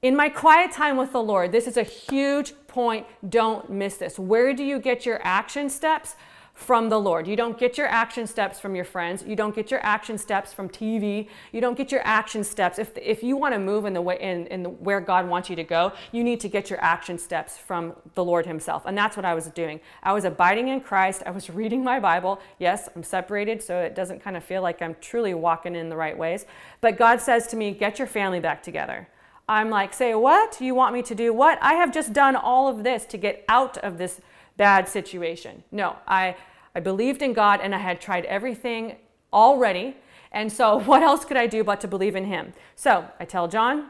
in 0.02 0.16
my 0.16 0.30
quiet 0.30 0.72
time 0.72 0.96
with 0.98 1.12
the 1.12 1.22
Lord, 1.22 1.52
this 1.52 1.68
is 1.68 1.76
a 1.76 1.84
huge 1.84 2.54
point. 2.68 3.06
Don't 3.28 3.70
miss 3.70 3.98
this. 3.98 4.18
Where 4.18 4.54
do 4.54 4.64
you 4.64 4.80
get 4.80 5.06
your 5.06 5.20
action 5.24 5.70
steps? 5.70 6.16
From 6.60 6.90
the 6.90 7.00
Lord. 7.00 7.26
You 7.26 7.38
don't 7.38 7.58
get 7.58 7.78
your 7.78 7.88
action 7.88 8.28
steps 8.28 8.60
from 8.60 8.76
your 8.76 8.84
friends. 8.84 9.24
You 9.26 9.38
don't 9.38 9.56
get 9.56 9.72
your 9.72 9.80
action 9.82 10.18
steps 10.18 10.52
from 10.52 10.68
TV. 10.68 11.30
You 11.54 11.62
don't 11.62 11.78
get 11.78 11.90
your 11.90 12.02
action 12.04 12.44
steps. 12.44 12.78
If, 12.78 12.92
if 12.98 13.24
you 13.24 13.38
want 13.38 13.54
to 13.54 13.60
move 13.60 13.86
in 13.86 13.94
the 13.94 14.02
way 14.02 14.20
in, 14.20 14.46
in 14.48 14.64
the, 14.64 14.70
where 14.70 15.00
God 15.00 15.28
wants 15.30 15.50
you 15.50 15.56
to 15.56 15.64
go, 15.64 15.94
you 16.12 16.22
need 16.22 16.42
to 16.42 16.50
get 16.50 16.70
your 16.70 16.80
action 16.84 17.18
steps 17.18 17.58
from 17.58 17.94
the 18.14 18.26
Lord 18.26 18.46
Himself. 18.46 18.84
And 18.86 18.98
that's 18.98 19.16
what 19.16 19.26
I 19.26 19.34
was 19.34 19.48
doing. 19.48 19.80
I 20.04 20.12
was 20.12 20.26
abiding 20.26 20.68
in 20.68 20.82
Christ. 20.82 21.24
I 21.26 21.32
was 21.32 21.50
reading 21.62 21.82
my 21.82 21.98
Bible. 21.98 22.42
Yes, 22.60 22.90
I'm 22.94 23.04
separated, 23.04 23.64
so 23.64 23.80
it 23.80 23.96
doesn't 23.96 24.22
kind 24.22 24.36
of 24.36 24.44
feel 24.44 24.62
like 24.62 24.82
I'm 24.82 24.98
truly 25.00 25.34
walking 25.34 25.76
in 25.76 25.88
the 25.88 25.96
right 25.96 26.18
ways. 26.18 26.46
But 26.82 26.98
God 26.98 27.22
says 27.22 27.48
to 27.48 27.56
me, 27.56 27.72
get 27.72 27.98
your 27.98 28.08
family 28.08 28.42
back 28.42 28.62
together. 28.62 29.08
I'm 29.48 29.70
like, 29.70 29.94
say 29.94 30.14
what? 30.14 30.60
You 30.60 30.76
want 30.76 30.94
me 30.94 31.04
to 31.04 31.16
do 31.16 31.32
what? 31.34 31.58
I 31.62 31.76
have 31.76 31.94
just 31.94 32.12
done 32.12 32.36
all 32.36 32.68
of 32.68 32.84
this 32.84 33.06
to 33.06 33.18
get 33.18 33.46
out 33.48 33.78
of 33.78 33.98
this 33.98 34.20
bad 34.60 34.88
situation. 34.88 35.64
No, 35.72 35.96
I 36.08 36.36
I 36.76 36.80
believed 36.80 37.22
in 37.22 37.34
God 37.34 37.60
and 37.62 37.74
I 37.74 37.80
had 37.80 38.00
tried 38.00 38.26
everything 38.26 38.96
already. 39.34 39.96
And 40.32 40.52
so, 40.52 40.80
what 40.90 41.02
else 41.02 41.26
could 41.26 41.38
I 41.38 41.48
do 41.48 41.64
but 41.64 41.82
to 41.82 41.88
believe 41.88 42.16
in 42.16 42.26
Him? 42.26 42.54
So, 42.76 43.06
I 43.20 43.26
tell 43.26 43.48
John, 43.48 43.88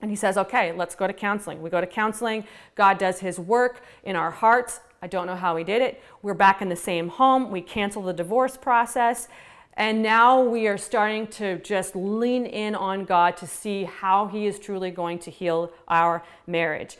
and 0.00 0.10
he 0.10 0.16
says, 0.16 0.38
Okay, 0.38 0.72
let's 0.72 0.94
go 0.94 1.06
to 1.06 1.12
counseling. 1.12 1.60
We 1.62 1.70
go 1.70 1.80
to 1.80 1.86
counseling. 1.86 2.44
God 2.74 2.98
does 2.98 3.20
His 3.20 3.38
work 3.38 3.82
in 4.04 4.16
our 4.16 4.30
hearts. 4.30 4.80
I 5.02 5.06
don't 5.06 5.26
know 5.26 5.36
how 5.36 5.56
He 5.56 5.64
did 5.64 5.82
it. 5.82 6.02
We're 6.22 6.34
back 6.34 6.62
in 6.62 6.68
the 6.68 6.76
same 6.76 7.08
home. 7.08 7.50
We 7.50 7.60
cancel 7.60 8.02
the 8.02 8.12
divorce 8.12 8.56
process. 8.56 9.28
And 9.74 10.02
now 10.02 10.42
we 10.42 10.66
are 10.66 10.78
starting 10.78 11.28
to 11.28 11.58
just 11.60 11.94
lean 11.94 12.46
in 12.46 12.74
on 12.74 13.04
God 13.04 13.36
to 13.36 13.46
see 13.46 13.84
how 13.84 14.26
He 14.26 14.46
is 14.46 14.58
truly 14.58 14.90
going 14.90 15.20
to 15.20 15.30
heal 15.30 15.72
our 15.86 16.24
marriage. 16.46 16.96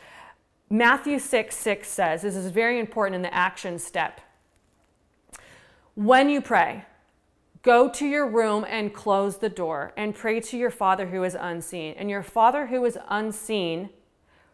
Matthew 0.69 1.17
6 1.17 1.55
6 1.55 1.87
says, 1.87 2.21
this 2.21 2.35
is 2.35 2.51
very 2.51 2.79
important 2.79 3.15
in 3.15 3.21
the 3.21 3.33
action 3.33 3.79
step. 3.79 4.21
When 5.95 6.29
you 6.29 6.41
pray, 6.41 6.85
go 7.63 7.89
to 7.89 8.05
your 8.05 8.27
room 8.27 8.65
and 8.69 8.93
close 8.93 9.37
the 9.37 9.49
door 9.49 9.93
and 9.97 10.15
pray 10.15 10.39
to 10.39 10.57
your 10.57 10.69
Father 10.69 11.07
who 11.07 11.23
is 11.23 11.35
unseen. 11.37 11.95
And 11.97 12.09
your 12.09 12.23
Father 12.23 12.67
who 12.67 12.85
is 12.85 12.97
unseen, 13.09 13.89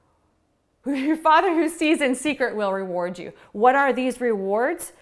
your 0.85 1.17
Father 1.17 1.53
who 1.53 1.67
sees 1.67 2.01
in 2.01 2.15
secret 2.15 2.55
will 2.55 2.71
reward 2.71 3.19
you. 3.19 3.33
What 3.51 3.75
are 3.75 3.91
these 3.91 4.21
rewards? 4.21 4.93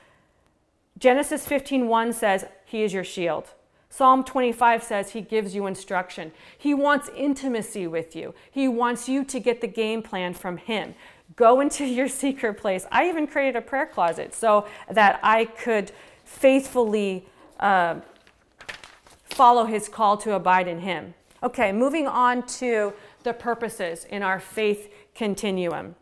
Genesis 0.98 1.48
15:1 1.48 2.14
says, 2.14 2.46
"He 2.66 2.84
is 2.84 2.94
your 2.94 3.04
shield." 3.04 3.54
Psalm 3.96 4.24
25 4.24 4.82
says 4.82 5.12
he 5.12 5.22
gives 5.22 5.54
you 5.54 5.68
instruction. 5.68 6.32
He 6.58 6.74
wants 6.74 7.12
intimacy 7.16 7.86
with 7.86 8.16
you. 8.16 8.34
He 8.50 8.68
wants 8.68 9.08
you 9.08 9.24
to 9.26 9.40
get 9.40 9.62
the 9.62 9.68
game 9.68 10.02
plan 10.02 10.34
from 10.34 10.58
him. 10.58 10.96
Go 11.36 11.62
into 11.62 11.86
your 11.86 12.08
secret 12.08 12.56
place. 12.56 12.88
I 12.92 13.08
even 13.08 13.28
created 13.28 13.56
a 13.56 13.62
prayer 13.62 13.86
closet 13.86 14.34
so 14.34 14.66
that 14.90 15.20
I 15.22 15.46
could 15.46 15.92
faithfully 16.26 17.28
uh, 17.60 18.00
follow 19.26 19.66
his 19.66 19.90
call 19.90 20.18
to 20.18 20.34
abide 20.34 20.68
in 20.68 20.80
him. 20.80 21.14
Okay, 21.44 21.72
moving 21.72 22.08
on 22.08 22.48
to 22.48 22.94
the 23.22 23.34
purposes 23.34 24.06
in 24.06 24.24
our 24.24 24.40
faith 24.40 24.92
continuum. 25.14 25.94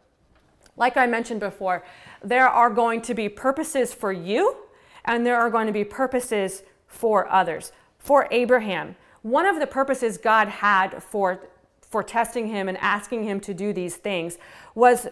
Like 0.77 0.95
I 0.95 1.07
mentioned 1.07 1.41
before, 1.41 1.83
there 2.23 2.47
are 2.47 2.69
going 2.69 3.01
to 3.01 3.13
be 3.13 3.27
purposes 3.27 3.93
for 3.93 4.13
you 4.13 4.55
and 5.03 5.25
there 5.25 5.35
are 5.35 5.49
going 5.49 5.67
to 5.67 5.73
be 5.73 5.83
purposes 5.83 6.63
for 6.87 7.29
others. 7.29 7.73
For 8.01 8.27
Abraham, 8.31 8.95
one 9.21 9.45
of 9.45 9.59
the 9.59 9.67
purposes 9.67 10.17
God 10.17 10.47
had 10.47 11.03
for, 11.03 11.39
for 11.87 12.01
testing 12.01 12.47
him 12.47 12.67
and 12.67 12.77
asking 12.79 13.23
him 13.23 13.39
to 13.41 13.53
do 13.53 13.71
these 13.71 13.95
things 13.95 14.37
was 14.73 15.07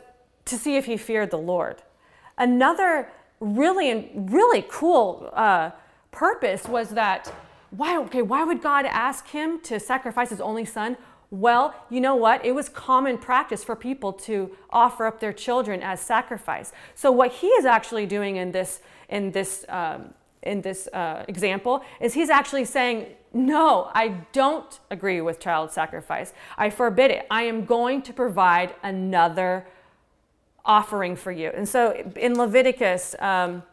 to 0.46 0.58
see 0.58 0.76
if 0.76 0.86
he 0.86 0.98
feared 0.98 1.30
the 1.30 1.38
Lord. 1.38 1.84
Another 2.38 3.10
really 3.40 4.12
really 4.16 4.66
cool 4.70 5.30
uh, 5.34 5.72
purpose 6.12 6.68
was 6.68 6.90
that 6.90 7.34
why 7.70 7.98
okay 7.98 8.22
why 8.22 8.44
would 8.44 8.62
god 8.62 8.86
ask 8.86 9.28
him 9.28 9.62
to 9.62 9.80
sacrifice 9.80 10.30
his 10.30 10.42
only 10.42 10.66
son? 10.66 10.98
Well 11.32 11.76
you 11.90 12.02
know 12.02 12.16
what? 12.16 12.44
It 12.44 12.54
was 12.54 12.68
common 12.68 13.18
practice 13.18 13.64
for 13.64 13.76
people 13.76 14.12
to 14.14 14.58
offer 14.72 15.06
up 15.06 15.20
their 15.20 15.34
children 15.34 15.82
as 15.82 16.02
sacrifice. 16.02 16.74
So 16.96 17.12
what 17.12 17.32
he 17.34 17.48
is 17.48 17.66
actually 17.66 18.08
doing 18.08 18.38
in 18.38 18.52
this 18.52 18.82
in 19.08 19.32
this 19.32 19.64
um, 19.70 20.14
in 20.44 20.62
this 20.62 20.88
uh, 20.94 21.24
example 21.28 21.84
is 22.00 22.14
he's 22.14 22.30
actually 22.30 22.66
saying 22.66 23.06
no 23.34 23.92
i 23.94 24.08
don't 24.32 24.80
agree 24.90 25.22
with 25.22 25.40
child 25.40 25.70
sacrifice 25.70 26.34
i 26.58 26.70
forbid 26.70 27.12
it 27.12 27.28
i 27.30 27.44
am 27.44 27.66
going 27.66 28.02
to 28.02 28.14
provide 28.14 28.74
another 28.84 29.66
offering 30.70 31.16
for 31.16 31.32
you. 31.32 31.50
And 31.54 31.68
so 31.68 31.94
in 32.16 32.38
Leviticus 32.38 33.16
um, 33.20 33.64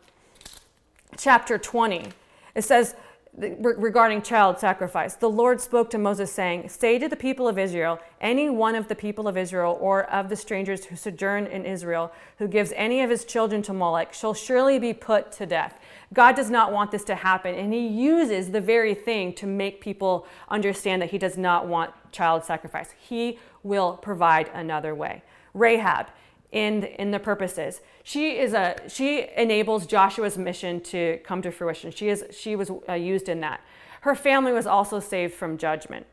chapter 1.16 1.58
20, 1.58 2.08
it 2.54 2.62
says, 2.62 2.96
regarding 3.37 4.23
child 4.23 4.58
sacrifice. 4.58 5.14
The 5.14 5.28
Lord 5.28 5.61
spoke 5.61 5.90
to 5.90 5.99
Moses, 5.99 6.32
saying, 6.32 6.70
Say 6.70 6.99
to 6.99 7.06
the 7.06 7.16
people 7.16 7.46
of 7.46 7.58
Israel, 7.58 8.00
any 8.18 8.49
one 8.49 8.75
of 8.75 8.88
the 8.88 8.94
people 8.94 9.28
of 9.28 9.37
Israel 9.37 9.76
or 9.78 10.04
of 10.04 10.30
the 10.30 10.37
strangers 10.37 10.87
who 10.87 10.96
sojourn 10.96 11.46
in 11.46 11.66
Israel, 11.66 12.12
who 12.38 12.49
gives 12.49 12.73
any 12.75 13.02
of 13.02 13.11
his 13.11 13.26
children 13.26 13.61
to 13.62 13.75
Molech, 13.75 14.14
shall 14.14 14.32
surely 14.32 14.78
be 14.78 14.94
put 14.94 15.32
to 15.32 15.44
death. 15.44 15.78
God 16.16 16.35
does 16.35 16.49
not 16.49 16.73
want 16.73 16.92
this 16.92 17.04
to 17.04 17.14
happen, 17.14 17.54
and 17.54 17.75
he 17.75 17.87
uses 17.87 18.50
the 18.50 18.61
very 18.61 18.94
thing 18.94 19.35
to 19.35 19.46
make 19.46 19.82
people 19.82 20.26
understand 20.49 21.02
that 21.02 21.11
he 21.11 21.18
does 21.18 21.37
not 21.37 21.68
want 21.68 21.92
child 22.11 22.42
sacrifice. 22.42 22.94
He 22.99 23.38
will 23.62 23.99
provide 23.99 24.49
another 24.54 24.94
way. 24.94 25.23
Rahab 25.52 26.06
in, 26.52 26.85
in 26.85 27.11
the 27.11 27.18
purposes. 27.18 27.82
She 28.02 28.38
is 28.38 28.54
a 28.54 28.76
she 28.88 29.28
enables 29.37 29.85
Joshua's 29.85 30.38
mission 30.38 30.80
to 30.85 31.18
come 31.23 31.42
to 31.42 31.50
fruition. 31.50 31.90
She 31.90 32.08
is 32.08 32.25
she 32.30 32.56
was 32.56 32.70
uh, 32.88 32.94
used 32.94 33.28
in 33.28 33.40
that. 33.40 33.61
Her 34.00 34.14
family 34.14 34.52
was 34.52 34.66
also 34.66 35.00
saved 35.00 35.35
from 35.35 35.58
judgment. 35.58 36.06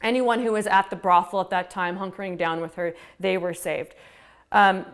Anyone 0.00 0.42
who 0.42 0.52
was 0.52 0.66
at 0.66 0.88
the 0.88 0.96
brothel 0.96 1.42
at 1.42 1.50
that 1.50 1.68
time, 1.68 1.98
hunkering 1.98 2.38
down 2.38 2.62
with 2.62 2.76
her, 2.76 2.94
they 3.20 3.36
were 3.36 3.52
saved. 3.52 3.94
Um, 4.52 4.86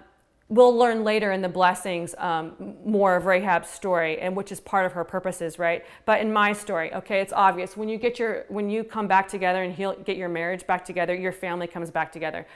we'll 0.54 0.76
learn 0.76 1.04
later 1.04 1.32
in 1.32 1.42
the 1.42 1.48
blessings 1.48 2.14
um, 2.18 2.76
more 2.84 3.16
of 3.16 3.26
Rahab's 3.26 3.68
story, 3.68 4.18
and 4.20 4.36
which 4.36 4.52
is 4.52 4.60
part 4.60 4.86
of 4.86 4.92
her 4.92 5.04
purposes, 5.04 5.58
right? 5.58 5.84
But 6.06 6.20
in 6.20 6.32
my 6.32 6.52
story, 6.52 6.94
okay, 6.94 7.20
it's 7.20 7.32
obvious 7.32 7.76
when 7.76 7.88
you 7.88 7.98
get 7.98 8.18
your 8.18 8.44
when 8.48 8.70
you 8.70 8.84
come 8.84 9.06
back 9.06 9.28
together 9.28 9.62
and 9.62 9.74
heal, 9.74 9.94
get 10.04 10.16
your 10.16 10.28
marriage 10.28 10.66
back 10.66 10.84
together, 10.84 11.14
your 11.14 11.32
family 11.32 11.66
comes 11.66 11.90
back 11.90 12.12
together 12.12 12.46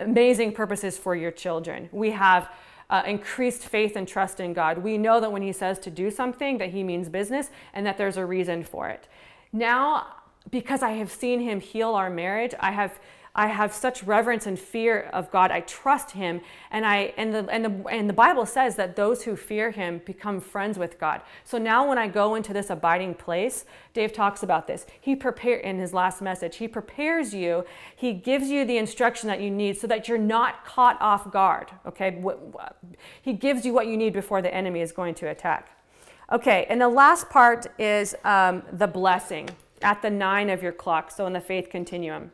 amazing 0.00 0.52
purposes 0.52 0.98
for 0.98 1.14
your 1.14 1.30
children. 1.30 1.88
We 1.92 2.10
have 2.10 2.50
uh, 2.88 3.02
increased 3.06 3.62
faith 3.62 3.96
and 3.96 4.08
trust 4.08 4.40
in 4.40 4.52
God. 4.52 4.78
We 4.78 4.98
know 4.98 5.20
that 5.20 5.30
when 5.30 5.42
He 5.42 5.52
says 5.52 5.78
to 5.80 5.90
do 5.90 6.10
something, 6.10 6.58
that 6.58 6.70
He 6.70 6.82
means 6.82 7.08
business 7.08 7.50
and 7.72 7.86
that 7.86 7.98
there's 7.98 8.16
a 8.16 8.26
reason 8.26 8.64
for 8.64 8.88
it. 8.88 9.06
Now, 9.52 10.06
because 10.50 10.82
I 10.82 10.92
have 10.92 11.10
seen 11.10 11.40
Him 11.40 11.60
heal 11.60 11.94
our 11.94 12.10
marriage, 12.10 12.54
I 12.58 12.72
have 12.72 12.98
I 13.34 13.46
have 13.46 13.72
such 13.72 14.02
reverence 14.02 14.46
and 14.46 14.58
fear 14.58 15.08
of 15.12 15.30
God. 15.30 15.52
I 15.52 15.60
trust 15.60 16.12
Him, 16.12 16.40
and 16.70 16.84
I 16.84 17.14
and 17.16 17.32
the 17.32 17.46
and 17.48 17.64
the 17.64 17.88
and 17.88 18.08
the 18.08 18.14
Bible 18.14 18.44
says 18.44 18.74
that 18.76 18.96
those 18.96 19.22
who 19.22 19.36
fear 19.36 19.70
Him 19.70 20.02
become 20.04 20.40
friends 20.40 20.78
with 20.78 20.98
God. 20.98 21.22
So 21.44 21.56
now, 21.56 21.88
when 21.88 21.96
I 21.96 22.08
go 22.08 22.34
into 22.34 22.52
this 22.52 22.70
abiding 22.70 23.14
place, 23.14 23.64
Dave 23.94 24.12
talks 24.12 24.42
about 24.42 24.66
this. 24.66 24.84
He 25.00 25.14
prepare 25.14 25.58
in 25.58 25.78
his 25.78 25.94
last 25.94 26.20
message. 26.20 26.56
He 26.56 26.66
prepares 26.66 27.32
you. 27.32 27.64
He 27.94 28.12
gives 28.12 28.50
you 28.50 28.64
the 28.64 28.78
instruction 28.78 29.28
that 29.28 29.40
you 29.40 29.50
need, 29.50 29.78
so 29.78 29.86
that 29.86 30.08
you're 30.08 30.18
not 30.18 30.64
caught 30.64 31.00
off 31.00 31.30
guard. 31.30 31.70
Okay, 31.86 32.20
He 33.22 33.32
gives 33.32 33.64
you 33.64 33.72
what 33.72 33.86
you 33.86 33.96
need 33.96 34.12
before 34.12 34.42
the 34.42 34.52
enemy 34.52 34.80
is 34.80 34.90
going 34.90 35.14
to 35.16 35.28
attack. 35.28 35.70
Okay, 36.32 36.66
and 36.68 36.80
the 36.80 36.88
last 36.88 37.30
part 37.30 37.68
is 37.78 38.14
um, 38.24 38.62
the 38.72 38.86
blessing 38.86 39.50
at 39.82 40.02
the 40.02 40.10
nine 40.10 40.50
of 40.50 40.62
your 40.62 40.72
clock. 40.72 41.10
So 41.10 41.26
in 41.26 41.32
the 41.32 41.40
faith 41.40 41.70
continuum 41.70 42.32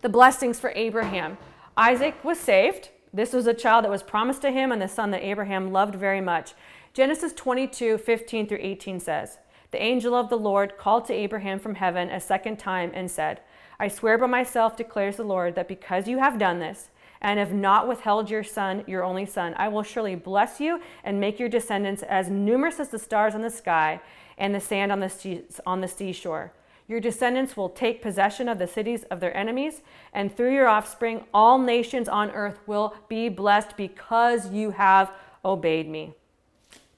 the 0.00 0.08
blessings 0.08 0.60
for 0.60 0.72
Abraham. 0.74 1.38
Isaac 1.76 2.22
was 2.24 2.38
saved. 2.38 2.90
This 3.12 3.32
was 3.32 3.46
a 3.46 3.54
child 3.54 3.84
that 3.84 3.90
was 3.90 4.02
promised 4.02 4.42
to 4.42 4.50
him 4.50 4.70
and 4.70 4.80
the 4.80 4.88
son 4.88 5.10
that 5.10 5.24
Abraham 5.24 5.72
loved 5.72 5.94
very 5.94 6.20
much. 6.20 6.54
Genesis 6.94 7.32
22, 7.32 7.98
15 7.98 8.46
through 8.46 8.58
18 8.60 9.00
says, 9.00 9.38
The 9.70 9.82
angel 9.82 10.14
of 10.14 10.28
the 10.28 10.38
Lord 10.38 10.76
called 10.78 11.04
to 11.06 11.14
Abraham 11.14 11.58
from 11.58 11.76
heaven 11.76 12.10
a 12.10 12.20
second 12.20 12.58
time 12.58 12.90
and 12.94 13.10
said, 13.10 13.40
I 13.80 13.88
swear 13.88 14.18
by 14.18 14.26
myself, 14.26 14.76
declares 14.76 15.16
the 15.16 15.24
Lord, 15.24 15.54
that 15.54 15.68
because 15.68 16.08
you 16.08 16.18
have 16.18 16.38
done 16.38 16.58
this, 16.58 16.88
and 17.20 17.38
have 17.38 17.52
not 17.52 17.88
withheld 17.88 18.30
your 18.30 18.44
son, 18.44 18.84
your 18.86 19.04
only 19.04 19.26
son, 19.26 19.54
I 19.56 19.68
will 19.68 19.82
surely 19.82 20.14
bless 20.14 20.60
you 20.60 20.80
and 21.02 21.20
make 21.20 21.38
your 21.38 21.48
descendants 21.48 22.02
as 22.04 22.30
numerous 22.30 22.78
as 22.78 22.90
the 22.90 22.98
stars 22.98 23.34
in 23.34 23.42
the 23.42 23.50
sky 23.50 24.00
and 24.36 24.54
the 24.54 24.60
sand 24.60 24.92
on 24.92 25.00
the, 25.00 25.08
sea, 25.08 25.42
on 25.66 25.80
the 25.80 25.88
seashore. 25.88 26.52
Your 26.88 27.00
descendants 27.00 27.56
will 27.56 27.68
take 27.68 28.00
possession 28.00 28.48
of 28.48 28.58
the 28.58 28.66
cities 28.66 29.04
of 29.04 29.20
their 29.20 29.36
enemies, 29.36 29.82
and 30.12 30.34
through 30.34 30.54
your 30.54 30.66
offspring, 30.66 31.24
all 31.34 31.58
nations 31.58 32.08
on 32.08 32.30
earth 32.30 32.58
will 32.66 32.94
be 33.08 33.28
blessed 33.28 33.76
because 33.76 34.50
you 34.50 34.70
have 34.70 35.12
obeyed 35.44 35.88
me. 35.88 36.14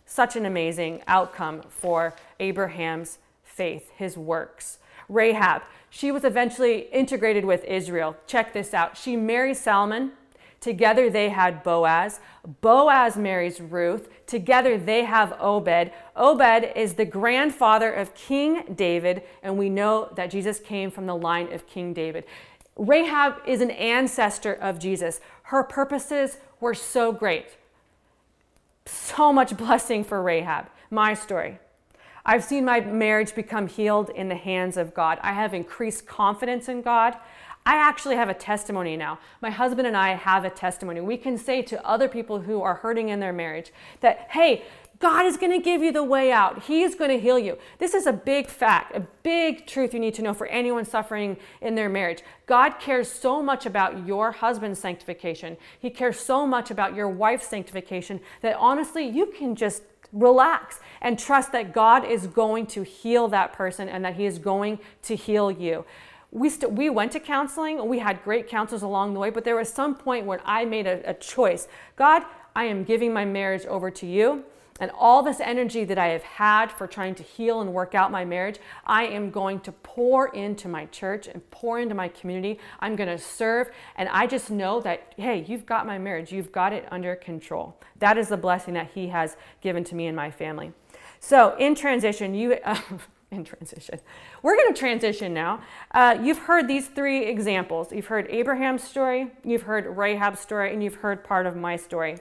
Such 0.07 0.37
an 0.37 0.47
amazing 0.47 1.03
outcome 1.09 1.63
for 1.69 2.15
Abraham's 2.39 3.19
faith, 3.43 3.91
his 3.97 4.17
works. 4.17 4.79
Rahab, 5.09 5.63
she 5.91 6.13
was 6.13 6.25
eventually 6.25 6.83
integrated 6.93 7.45
with 7.45 7.65
Israel. 7.65 8.17
Check 8.29 8.53
this 8.53 8.73
out. 8.73 8.97
She 8.97 9.17
marries 9.17 9.61
Salmon, 9.61 10.13
Together 10.61 11.09
they 11.09 11.31
had 11.31 11.63
Boaz. 11.63 12.21
Boaz 12.61 13.17
marries 13.17 13.61
Ruth. 13.61 14.09
Together 14.27 14.77
they 14.77 15.05
have 15.05 15.35
Obed. 15.41 15.91
Obed 16.15 16.73
is 16.77 16.95
the 16.95 17.05
grandfather 17.05 17.91
of 17.93 18.15
King 18.15 18.65
David, 18.75 19.23
and 19.43 19.57
we 19.57 19.71
know 19.71 20.13
that 20.17 20.31
Jesus 20.31 20.61
came 20.61 20.91
from 20.91 21.07
the 21.07 21.17
line 21.17 21.53
of 21.53 21.67
King 21.67 21.95
David. 21.95 22.25
Rahab 22.77 23.37
is 23.47 23.61
an 23.61 23.71
ancestor 23.71 24.53
of 24.53 24.79
Jesus. 24.79 25.21
Her 25.45 25.63
purposes 25.63 26.39
were 26.61 26.75
so 26.75 27.11
great. 27.11 27.57
So 28.87 29.33
much 29.33 29.57
blessing 29.57 30.05
for 30.05 30.23
Rahab. 30.23 30.67
My 30.91 31.15
story. 31.15 31.59
I've 32.25 32.45
seen 32.45 32.65
my 32.65 32.81
marriage 32.81 33.35
become 33.35 33.67
healed 33.67 34.11
in 34.11 34.29
the 34.29 34.35
hands 34.35 34.77
of 34.77 34.95
God. 34.95 35.19
I 35.23 35.33
have 35.33 35.55
increased 35.55 36.07
confidence 36.07 36.69
in 36.69 36.83
God. 36.83 37.17
I 37.67 37.77
actually 37.77 38.17
have 38.17 38.29
a 38.29 38.35
testimony 38.35 38.97
now. 38.97 39.19
My 39.43 39.51
husband 39.51 39.87
and 39.87 39.97
I 39.97 40.15
have 40.15 40.45
a 40.45 40.51
testimony. 40.51 41.01
We 41.01 41.17
can 41.17 41.37
say 41.37 41.63
to 41.63 41.87
other 41.87 42.09
people 42.09 42.41
who 42.41 42.63
are 42.63 42.75
hurting 42.75 43.11
in 43.11 43.21
their 43.21 43.33
marriage 43.33 43.73
that, 44.01 44.29
hey, 44.31 44.65
God 44.99 45.25
is 45.25 45.39
going 45.39 45.53
to 45.53 45.65
give 45.65 45.83
you 45.83 45.93
the 45.93 46.05
way 46.05 46.31
out. 46.31 46.65
He 46.65 46.83
is 46.83 46.95
going 46.95 47.11
to 47.11 47.19
heal 47.19 47.39
you. 47.39 47.57
This 47.79 47.95
is 47.95 48.07
a 48.07 48.13
big 48.13 48.49
fact, 48.49 48.95
a 48.95 49.01
big 49.23 49.67
truth 49.67 49.95
you 49.95 50.01
need 50.01 50.15
to 50.15 50.23
know 50.23 50.35
for 50.35 50.47
anyone 50.49 50.85
suffering 50.85 51.39
in 51.63 51.75
their 51.75 51.89
marriage. 51.89 52.23
God 52.45 52.79
cares 52.79 53.11
so 53.11 53.43
much 53.43 53.65
about 53.65 54.07
your 54.07 54.31
husband's 54.31 54.79
sanctification. 54.79 55.57
He 55.79 55.89
cares 55.89 56.21
so 56.21 56.47
much 56.47 56.71
about 56.71 56.95
your 56.95 57.09
wife's 57.09 57.47
sanctification 57.47 58.21
that 58.43 58.57
honestly, 58.57 59.07
you 59.07 59.27
can 59.27 59.55
just 59.55 59.83
relax 60.13 60.81
and 61.01 61.19
trust 61.19 61.53
that 61.53 61.73
God 61.73 62.05
is 62.05 62.27
going 62.27 62.67
to 62.67 62.83
heal 62.83 63.29
that 63.29 63.55
person 63.55 63.89
and 63.89 64.05
that 64.05 64.17
He 64.17 64.27
is 64.27 64.39
going 64.39 64.79
to 65.03 65.17
heal 65.17 65.51
you 65.51 65.85
we, 66.33 66.51
we 66.69 66.91
went 66.91 67.13
to 67.13 67.21
counseling. 67.21 67.89
We 67.89 67.99
had 67.99 68.23
great 68.23 68.49
counselors 68.49 68.83
along 68.83 69.15
the 69.15 69.21
way 69.21 69.31
but 69.31 69.45
there 69.45 69.57
was 69.57 69.69
some 69.69 69.95
point 69.95 70.27
when 70.27 70.41
i 70.45 70.65
made 70.65 70.87
a, 70.87 71.09
a 71.09 71.15
choice. 71.15 71.69
God 71.97 72.25
i 72.55 72.65
am 72.65 72.85
giving 72.85 73.13
my 73.13 73.25
marriage 73.25 73.65
over 73.67 73.91
to 73.91 74.07
you 74.07 74.45
and 74.81 74.91
all 74.99 75.23
this 75.23 75.41
energy 75.41 75.85
that 75.85 75.99
i 75.99 76.09
have 76.09 76.23
had 76.23 76.73
for 76.73 76.87
trying 76.87 77.15
to 77.15 77.23
heal 77.23 77.61
and 77.61 77.73
work 77.73 77.95
out 77.95 78.11
my 78.11 78.25
marriage 78.25 78.59
i 78.87 79.05
am 79.05 79.31
going 79.31 79.61
to 79.61 79.71
pour 79.73 80.29
into 80.35 80.69
my 80.69 80.87
church 80.87 81.29
and 81.29 81.49
pour 81.51 81.79
into 81.79 81.95
my 81.95 82.09
community. 82.09 82.59
I'm 82.81 82.97
going 82.97 83.09
to 83.09 83.19
serve 83.19 83.71
and 83.97 84.09
i 84.09 84.27
just 84.27 84.51
know 84.51 84.81
that 84.81 85.13
hey 85.17 85.45
you've 85.47 85.67
got 85.67 85.87
my 85.87 85.99
marriage. 85.99 86.33
You've 86.33 86.53
got 86.53 86.73
it 86.73 86.87
under 86.91 87.15
control. 87.17 87.77
That 87.99 88.17
is 88.19 88.29
the 88.29 88.37
blessing 88.37 88.75
that 88.75 88.91
he 88.95 89.09
has 89.09 89.37
given 89.61 89.85
to 89.85 89.95
me 89.95 90.07
and 90.07 90.17
my 90.17 90.31
family. 90.31 90.73
So 91.21 91.57
in 91.59 91.75
transition 91.75 92.35
you 92.35 92.55
uh, 92.65 92.81
in 93.33 93.45
transition. 93.45 94.01
We're 94.43 94.57
going 94.57 94.75
to 94.75 94.79
transition 94.79 95.33
now. 95.33 95.61
Uh, 95.93 96.19
you've 96.21 96.39
heard 96.39 96.67
these 96.67 96.89
three 96.89 97.27
examples. 97.27 97.93
You've 97.93 98.07
heard 98.07 98.27
Abraham's 98.29 98.83
story, 98.83 99.31
you've 99.45 99.63
heard 99.63 99.87
Rahab's 99.87 100.41
story, 100.41 100.73
and 100.73 100.83
you've 100.83 100.97
heard 100.97 101.23
part 101.25 101.47
of 101.47 101.57
my 101.57 101.77
story. 101.77 102.19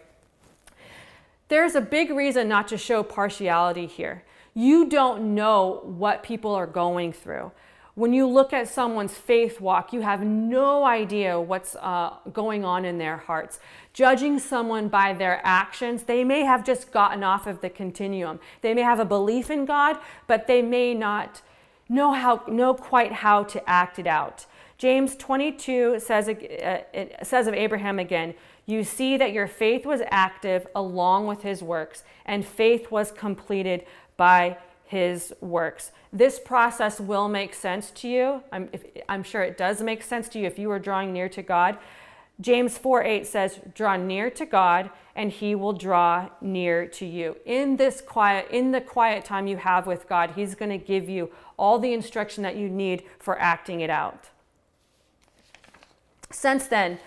There's 1.47 1.73
a 1.73 1.81
big 1.81 2.11
reason 2.11 2.47
not 2.47 2.67
to 2.67 2.77
show 2.77 3.01
partiality 3.01 3.87
here. 3.87 4.23
You 4.53 4.87
don't 4.87 5.33
know 5.33 5.81
what 5.83 6.21
people 6.21 6.53
are 6.53 6.67
going 6.67 7.11
through 7.13 7.51
when 7.99 8.13
you 8.13 8.25
look 8.25 8.53
at 8.53 8.69
someone's 8.69 9.13
faith 9.13 9.59
walk, 9.59 9.91
you 9.91 9.99
have 9.99 10.23
no 10.23 10.85
idea 10.85 11.37
what's 11.37 11.75
uh, 11.75 12.13
going 12.31 12.63
on 12.63 12.85
in 12.85 12.97
their 12.97 13.17
hearts. 13.17 13.59
Judging 13.91 14.39
someone 14.39 14.87
by 14.87 15.11
their 15.11 15.41
actions, 15.43 16.03
they 16.03 16.23
may 16.23 16.45
have 16.45 16.65
just 16.65 16.93
gotten 16.93 17.25
off 17.25 17.45
of 17.45 17.59
the 17.59 17.69
continuum. 17.69 18.39
They 18.61 18.73
may 18.73 18.83
have 18.83 19.01
a 19.01 19.05
belief 19.05 19.49
in 19.49 19.65
God, 19.65 19.97
but 20.27 20.47
they 20.47 20.61
may 20.61 20.93
not 20.93 21.41
know 21.89 22.13
how 22.13 22.43
know 22.47 22.73
quite 22.73 23.11
how 23.11 23.43
to 23.43 23.69
act 23.69 23.99
it 23.99 24.07
out. 24.07 24.45
James 24.77 25.17
22 25.17 25.99
says, 25.99 26.29
uh, 26.29 26.33
it 26.93 27.17
says 27.23 27.47
of 27.47 27.53
Abraham 27.53 27.99
again, 27.99 28.33
you 28.65 28.85
see 28.85 29.17
that 29.17 29.33
your 29.33 29.47
faith 29.47 29.85
was 29.85 30.01
active 30.09 30.65
along 30.73 31.27
with 31.27 31.41
his 31.41 31.61
works, 31.61 32.03
and 32.25 32.45
faith 32.45 32.91
was 32.91 33.11
completed 33.11 33.85
by 34.15 34.57
his 34.89 35.31
works. 35.39 35.91
This 36.11 36.39
process 36.39 36.99
will 36.99 37.27
make 37.27 37.53
sense 37.53 37.91
to 37.91 38.07
you. 38.07 38.41
I'm, 38.51 38.69
if, 38.73 38.85
I'm, 39.07 39.21
sure 39.21 39.43
it 39.43 39.55
does 39.55 39.83
make 39.83 40.01
sense 40.01 40.27
to 40.29 40.39
you 40.39 40.47
if 40.47 40.57
you 40.57 40.71
are 40.71 40.79
drawing 40.79 41.13
near 41.13 41.29
to 41.29 41.43
God. 41.43 41.77
James 42.41 42.75
4 42.75 43.03
8 43.03 43.27
says, 43.27 43.59
Draw 43.75 43.97
near 43.97 44.31
to 44.31 44.47
God, 44.47 44.89
and 45.15 45.31
he 45.31 45.53
will 45.53 45.73
draw 45.73 46.29
near 46.41 46.87
to 46.87 47.05
you. 47.05 47.37
In 47.45 47.77
this 47.77 48.01
quiet, 48.01 48.47
in 48.49 48.71
the 48.71 48.81
quiet 48.81 49.25
time 49.25 49.45
you 49.45 49.57
have 49.57 49.85
with 49.85 50.09
God, 50.09 50.31
he's 50.31 50.55
going 50.55 50.71
to 50.71 50.83
give 50.83 51.07
you 51.07 51.29
all 51.55 51.77
the 51.77 51.93
instruction 51.93 52.41
that 52.41 52.55
you 52.55 52.67
need 52.67 53.03
for 53.19 53.39
acting 53.39 53.81
it 53.81 53.91
out. 53.91 54.29
Since 56.31 56.65
then, 56.65 56.97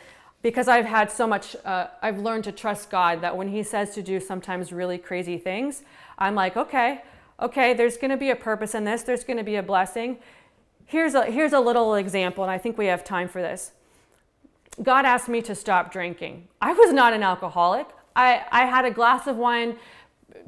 because 0.40 0.68
I've 0.68 0.84
had 0.84 1.10
so 1.10 1.26
much, 1.26 1.56
uh, 1.64 1.88
I've 2.00 2.20
learned 2.20 2.44
to 2.44 2.52
trust 2.52 2.90
God 2.90 3.22
that 3.22 3.36
when 3.36 3.48
He 3.48 3.64
says 3.64 3.92
to 3.94 4.02
do 4.04 4.20
sometimes 4.20 4.72
really 4.72 4.98
crazy 4.98 5.36
things, 5.36 5.82
I'm 6.16 6.36
like, 6.36 6.56
okay, 6.56 7.02
okay, 7.42 7.74
there's 7.74 7.96
going 7.96 8.10
to 8.10 8.16
be 8.16 8.30
a 8.30 8.36
purpose 8.36 8.74
in 8.74 8.84
this, 8.84 9.02
there's 9.02 9.24
going 9.24 9.36
to 9.36 9.44
be 9.44 9.56
a 9.56 9.62
blessing. 9.62 10.18
Here's 10.86 11.14
a, 11.14 11.24
here's 11.24 11.52
a 11.52 11.60
little 11.60 11.94
example, 11.94 12.44
and 12.44 12.50
I 12.50 12.58
think 12.58 12.78
we 12.78 12.86
have 12.86 13.04
time 13.04 13.28
for 13.28 13.40
this. 13.40 13.72
God 14.82 15.04
asked 15.04 15.28
me 15.28 15.42
to 15.42 15.54
stop 15.54 15.92
drinking. 15.92 16.48
I 16.60 16.72
was 16.72 16.92
not 16.92 17.12
an 17.12 17.22
alcoholic. 17.22 17.86
I, 18.16 18.44
I 18.50 18.64
had 18.64 18.84
a 18.84 18.90
glass 18.90 19.26
of 19.26 19.36
wine 19.36 19.76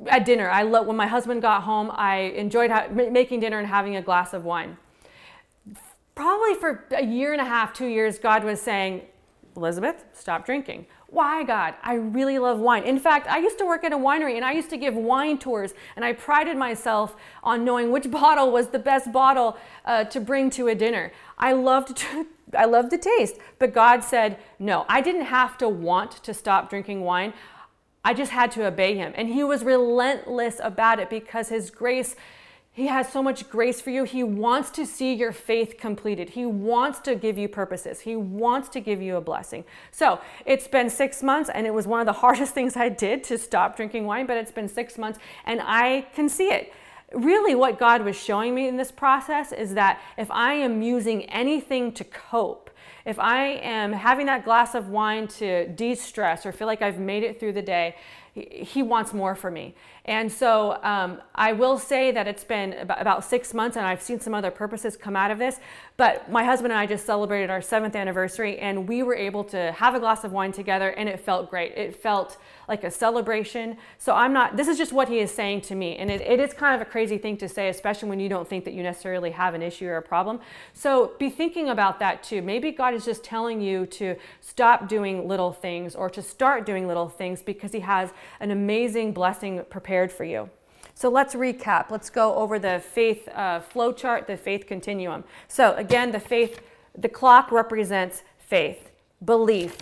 at 0.07 0.25
dinner. 0.25 0.49
I 0.49 0.63
lo- 0.63 0.83
when 0.83 0.97
my 0.97 1.07
husband 1.07 1.43
got 1.43 1.63
home, 1.63 1.91
I 1.93 2.17
enjoyed 2.17 2.71
ha- 2.71 2.89
making 2.91 3.41
dinner 3.41 3.59
and 3.59 3.69
having 3.69 3.97
a 3.97 4.03
glass 4.03 4.33
of 4.33 4.45
wine. 4.45 4.77
Probably 6.15 6.55
for 6.55 6.87
a 6.93 7.05
year 7.05 7.33
and 7.33 7.41
a 7.41 7.45
half, 7.45 7.73
two 7.73 7.87
years, 7.87 8.19
God 8.19 8.45
was 8.45 8.61
saying, 8.61 9.03
Elizabeth, 9.57 10.05
stop 10.13 10.47
drinking. 10.47 10.87
Why, 11.15 11.45
God? 11.45 11.75
I 11.81 11.95
really 11.95 12.41
love 12.41 12.59
wine. 12.59 12.83
In 12.83 12.99
fact, 12.99 13.29
I 13.29 13.39
used 13.39 13.57
to 13.59 13.65
work 13.65 13.85
at 13.85 13.93
a 13.93 13.97
winery 13.97 14.35
and 14.35 14.45
I 14.45 14.51
used 14.51 14.69
to 14.71 14.77
give 14.77 14.97
wine 14.97 15.39
tours, 15.39 15.73
and 15.95 16.05
I 16.05 16.13
prided 16.13 16.57
myself 16.57 17.15
on 17.45 17.65
knowing 17.65 17.93
which 17.93 18.11
bottle 18.21 18.51
was 18.51 18.71
the 18.71 18.81
best 18.81 19.13
bottle 19.13 19.57
uh, 19.85 20.03
to 20.07 20.21
bring 20.21 20.51
to 20.51 20.67
a 20.67 20.75
dinner. 20.75 21.13
I 21.39 21.53
loved 21.53 21.97
to, 21.99 22.27
I 22.59 22.65
loved 22.65 22.91
the 22.91 22.99
taste, 22.99 23.37
but 23.61 23.73
God 23.73 24.03
said 24.03 24.41
no. 24.59 24.85
I 24.89 25.01
didn't 25.01 25.27
have 25.27 25.57
to 25.59 25.69
want 25.69 26.11
to 26.25 26.35
stop 26.35 26.69
drinking 26.69 27.03
wine. 27.03 27.33
I 28.05 28.13
just 28.13 28.33
had 28.33 28.51
to 28.53 28.67
obey 28.67 28.97
Him, 28.97 29.13
and 29.15 29.29
He 29.29 29.45
was 29.45 29.63
relentless 29.63 30.61
about 30.61 30.99
it 30.99 31.09
because 31.11 31.49
His 31.49 31.71
grace 31.71 32.17
he 32.75 32.89
has 32.89 33.09
so 33.09 33.23
much 33.23 33.49
grace 33.49 33.81
for 33.81 33.91
you. 33.91 34.03
He 34.03 34.25
wants 34.25 34.69
to 34.71 34.85
see 34.85 35.15
your 35.15 35.31
faith 35.31 35.77
completed. 35.79 36.31
He 36.31 36.45
wants 36.45 36.99
to 37.01 37.15
give 37.15 37.39
you 37.39 37.47
purposes. 37.47 38.01
He 38.01 38.17
wants 38.17 38.69
to 38.71 38.81
give 38.81 39.01
you 39.01 39.15
a 39.15 39.21
blessing. 39.21 39.65
So 39.93 40.21
it's 40.45 40.67
been 40.67 40.91
six 40.91 41.23
months, 41.23 41.49
and 41.55 41.69
it 41.69 41.71
was 41.73 41.87
one 41.87 42.01
of 42.01 42.07
the 42.07 42.13
hardest 42.25 42.53
things 42.53 42.77
I 42.77 42.89
did 42.89 43.23
to 43.25 43.39
stop 43.39 43.77
drinking 43.77 44.07
wine, 44.07 44.27
but 44.27 44.37
it's 44.37 44.51
been 44.51 44.69
six 44.69 44.99
months, 44.99 45.21
and 45.47 45.61
I 45.63 46.09
can 46.17 46.29
see 46.29 46.49
it. 46.49 46.73
Really, 47.13 47.55
what 47.55 47.79
God 47.79 48.03
was 48.03 48.17
showing 48.17 48.57
me 48.57 48.67
in 48.67 48.77
this 48.77 48.91
process 48.91 49.53
is 49.53 49.75
that 49.75 50.01
if 50.19 50.29
I 50.33 50.55
am 50.55 50.83
using 50.83 51.27
anything 51.27 51.93
to 51.93 52.03
cope, 52.03 52.71
if 53.05 53.19
I 53.19 53.47
am 53.63 53.93
having 53.93 54.27
that 54.27 54.45
glass 54.45 54.75
of 54.75 54.89
wine 54.89 55.29
to 55.29 55.69
de 55.69 55.95
stress 55.95 56.47
or 56.47 56.53
feel 56.53 56.67
like 56.67 56.83
I've 56.83 56.99
made 56.99 57.23
it 57.23 57.39
through 57.39 57.53
the 57.53 57.63
day, 57.63 57.97
he 58.35 58.83
wants 58.83 59.13
more 59.13 59.37
for 59.37 59.51
me. 59.51 59.75
And 60.07 60.31
so 60.31 60.83
um, 60.83 61.23
I 61.35 61.53
will 61.53 61.79
say 61.79 62.11
that 62.11 62.27
it's 62.27 62.45
been 62.45 62.75
about 62.75 63.25
six 63.25 63.55
months, 63.55 63.77
and 63.77 63.87
I've 63.87 64.03
seen 64.03 64.21
some 64.21 64.35
other 64.35 64.51
purposes 64.51 64.97
come 64.97 65.17
out 65.17 65.31
of 65.31 65.39
this. 65.39 65.61
But 65.97 66.31
my 66.31 66.45
husband 66.45 66.73
and 66.73 66.79
I 66.79 66.85
just 66.85 67.07
celebrated 67.07 67.49
our 67.49 67.63
seventh 67.63 67.95
anniversary, 67.95 68.59
and 68.59 68.89
we 68.89 69.03
were 69.03 69.15
able 69.15 69.45
to 69.45 69.73
have 69.73 69.95
a 69.95 70.01
glass 70.01 70.25
of 70.25 70.33
wine 70.33 70.51
together, 70.53 70.91
and 70.91 71.09
it 71.09 71.21
felt 71.21 71.49
great. 71.49 71.73
It 71.73 71.97
felt 71.97 72.37
like 72.69 72.83
a 72.85 72.91
celebration. 72.91 73.77
So 73.99 74.15
I'm 74.15 74.33
not, 74.33 74.57
this 74.57 74.69
is 74.69 74.77
just 74.77 74.93
what 74.93 75.09
he 75.09 75.21
is 75.21 75.31
saying 75.31 75.63
to 75.63 75.75
me. 75.75 75.97
And 75.97 76.11
it, 76.11 76.21
it 76.21 76.41
is 76.41 76.53
kind 76.53 76.75
of 76.75 76.87
a 76.87 76.91
crazy 76.91 77.19
thing 77.19 77.37
to 77.39 77.49
say, 77.49 77.69
especially 77.69 78.09
when 78.09 78.21
you 78.21 78.29
don't 78.29 78.49
think 78.49 78.65
that 78.65 78.75
you 78.75 78.83
necessarily 78.83 79.31
have 79.31 79.55
an 79.55 79.63
issue 79.63 79.87
or 79.87 79.99
a 79.99 80.03
problem. 80.03 80.41
So 80.73 81.13
be 81.19 81.31
thinking 81.31 81.69
about 81.69 81.99
that 82.01 82.23
too. 82.23 82.43
Maybe 82.43 82.73
God 82.73 82.94
is 82.95 83.05
just 83.05 83.25
telling 83.25 83.61
you 83.61 83.87
to 83.87 84.17
stop 84.41 84.89
doing 84.89 85.29
little 85.29 85.53
things 85.53 85.95
or 85.95 86.09
to 86.11 86.23
start 86.23 86.65
doing 86.65 86.87
little 86.87 87.09
things 87.09 87.43
because 87.43 87.73
he 87.73 87.81
has 87.81 88.11
an 88.41 88.51
amazing 88.51 89.13
blessing 89.13 89.65
prepared 89.69 90.11
for 90.11 90.25
you. 90.25 90.49
So 90.95 91.09
let's 91.09 91.35
recap. 91.35 91.91
Let's 91.91 92.09
go 92.09 92.35
over 92.35 92.59
the 92.59 92.81
faith 92.81 93.29
uh, 93.29 93.61
flow 93.61 93.93
chart, 93.93 94.27
the 94.27 94.37
faith 94.37 94.67
continuum. 94.67 95.25
So 95.49 95.75
again, 95.75 96.13
the 96.13 96.21
faith, 96.21 96.61
the 96.97 97.09
clock 97.09 97.51
represents 97.51 98.23
faith, 98.39 98.91
belief, 99.25 99.79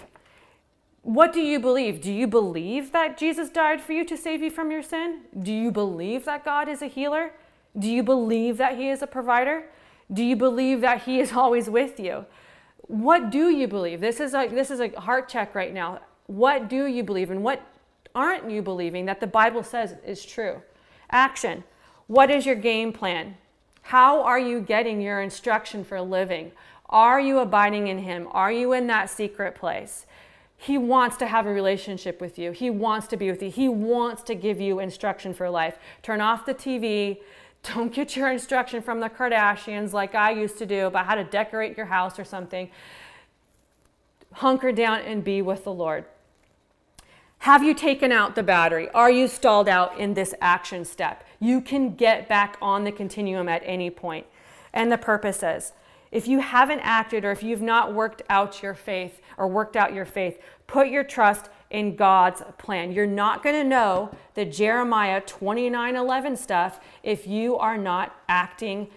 what 1.03 1.33
do 1.33 1.41
you 1.41 1.59
believe? 1.59 2.01
Do 2.01 2.13
you 2.13 2.29
believe 2.29 2.93
that 2.93 3.19
Jesus 3.19 3.51
died 3.51 3.81
for 3.81 3.93
you 3.93 4.05
to 4.05 4.17
save 4.17 4.41
you 4.41 4.51
from 4.51 4.71
your 4.71 4.85
sin? 4.85 5.23
Do 5.43 5.53
you 5.53 5.73
believe 5.73 6.25
that 6.27 6.45
God 6.45 6.69
is 6.69 6.81
a 6.81 6.87
healer? 6.87 7.33
Do 7.77 7.89
you 7.89 8.05
believe 8.05 8.57
that 8.59 8.77
He 8.77 8.89
is 8.89 9.03
a 9.03 9.09
provider? 9.09 9.65
Do 10.13 10.23
you 10.23 10.37
believe 10.37 10.81
that 10.83 11.03
He 11.03 11.19
is 11.19 11.33
always 11.43 11.69
with 11.69 11.99
you? 11.99 12.25
What 12.93 13.31
do 13.31 13.49
you 13.49 13.69
believe? 13.69 14.03
This 14.03 14.21
is 14.21 14.35
a, 14.35 14.49
this 14.49 14.71
is 14.71 14.79
a 14.79 14.91
heart 15.01 15.27
check 15.27 15.55
right 15.55 15.73
now. 15.73 16.01
What 16.27 16.69
do 16.69 16.85
you 16.85 17.03
believe 17.03 17.31
and 17.31 17.43
what 17.43 17.63
aren't 18.15 18.51
you 18.51 18.61
believing 18.61 19.07
that 19.07 19.19
the 19.19 19.27
Bible 19.27 19.63
says 19.63 19.95
is 20.05 20.23
true? 20.27 20.61
Action. 21.11 21.65
What 22.07 22.31
is 22.31 22.45
your 22.45 22.55
game 22.55 22.93
plan? 22.93 23.39
How 23.81 24.23
are 24.23 24.39
you 24.39 24.61
getting 24.61 25.01
your 25.01 25.23
instruction 25.23 25.85
for 25.85 26.03
living? 26.03 26.53
Are 26.91 27.19
you 27.19 27.39
abiding 27.39 27.87
in 27.87 27.97
Him? 27.97 28.29
Are 28.31 28.53
you 28.53 28.75
in 28.75 28.89
that 28.89 29.09
secret 29.09 29.55
place? 29.55 30.05
He 30.59 30.77
wants 30.77 31.17
to 31.17 31.27
have 31.27 31.47
a 31.47 31.51
relationship 31.51 32.21
with 32.21 32.39
you. 32.39 32.53
He 32.53 32.69
wants 32.69 33.07
to 33.07 33.17
be 33.17 33.31
with 33.31 33.43
you. 33.43 33.51
He 33.51 33.71
wants 33.71 34.23
to 34.25 34.35
give 34.35 34.61
you 34.61 34.81
instruction 34.81 35.33
for 35.33 35.49
life. 35.49 35.79
Turn 36.03 36.21
off 36.21 36.45
the 36.45 36.53
TV. 36.53 37.21
Don't 37.63 37.93
get 37.93 38.17
your 38.17 38.31
instruction 38.31 38.83
from 38.83 39.01
the 39.01 39.09
Kardashians 39.09 39.93
like 39.93 40.15
I 40.15 40.33
used 40.33 40.59
to 40.59 40.67
do 40.67 40.87
about 40.87 41.07
how 41.07 41.15
to 41.15 41.25
decorate 41.25 41.77
your 41.77 41.87
house 41.87 42.19
or 42.19 42.25
something. 42.25 42.71
Hunker 44.33 44.73
down 44.73 45.01
and 45.01 45.23
be 45.23 45.43
with 45.43 45.65
the 45.65 45.73
Lord. 45.73 46.05
Have 47.39 47.63
you 47.63 47.75
taken 47.75 48.13
out 48.13 48.35
the 48.35 48.43
battery? 48.43 48.89
Are 48.91 49.11
you 49.11 49.27
stalled 49.29 49.69
out 49.69 49.99
in 49.99 50.15
this 50.15 50.35
action 50.41 50.85
step? 50.85 51.25
You 51.41 51.61
can 51.61 51.95
get 51.95 52.29
back 52.29 52.57
on 52.63 52.85
the 52.85 52.93
continuum 52.93 53.49
at 53.49 53.63
any 53.65 53.91
point. 53.91 54.27
And 54.73 54.91
the 54.91 54.99
purpose 54.99 55.43
is 55.43 55.73
if 56.13 56.29
you 56.29 56.41
haven't 56.41 56.81
acted 56.81 57.25
or 57.25 57.33
if 57.33 57.43
you've 57.43 57.63
not 57.63 57.95
worked 57.95 58.23
out 58.29 58.63
your 58.63 58.75
faith 58.75 59.21
or 59.37 59.49
worked 59.49 59.77
out 59.77 59.93
your 59.93 60.05
faith, 60.05 60.39
put 60.67 60.89
your 60.89 61.03
trust 61.03 61.49
in 61.73 61.97
God's 61.97 62.43
plan. 62.59 62.93
You're 62.93 63.07
not 63.07 63.43
going 63.43 63.57
to 63.57 63.69
know 63.69 64.15
the 64.35 64.45
Jeremiah 64.45 65.21
29:11 65.23 66.37
stuff 66.37 66.79
if 67.03 67.27
you 67.27 67.57
are 67.57 67.79
not 67.79 68.15
acting 68.29 68.89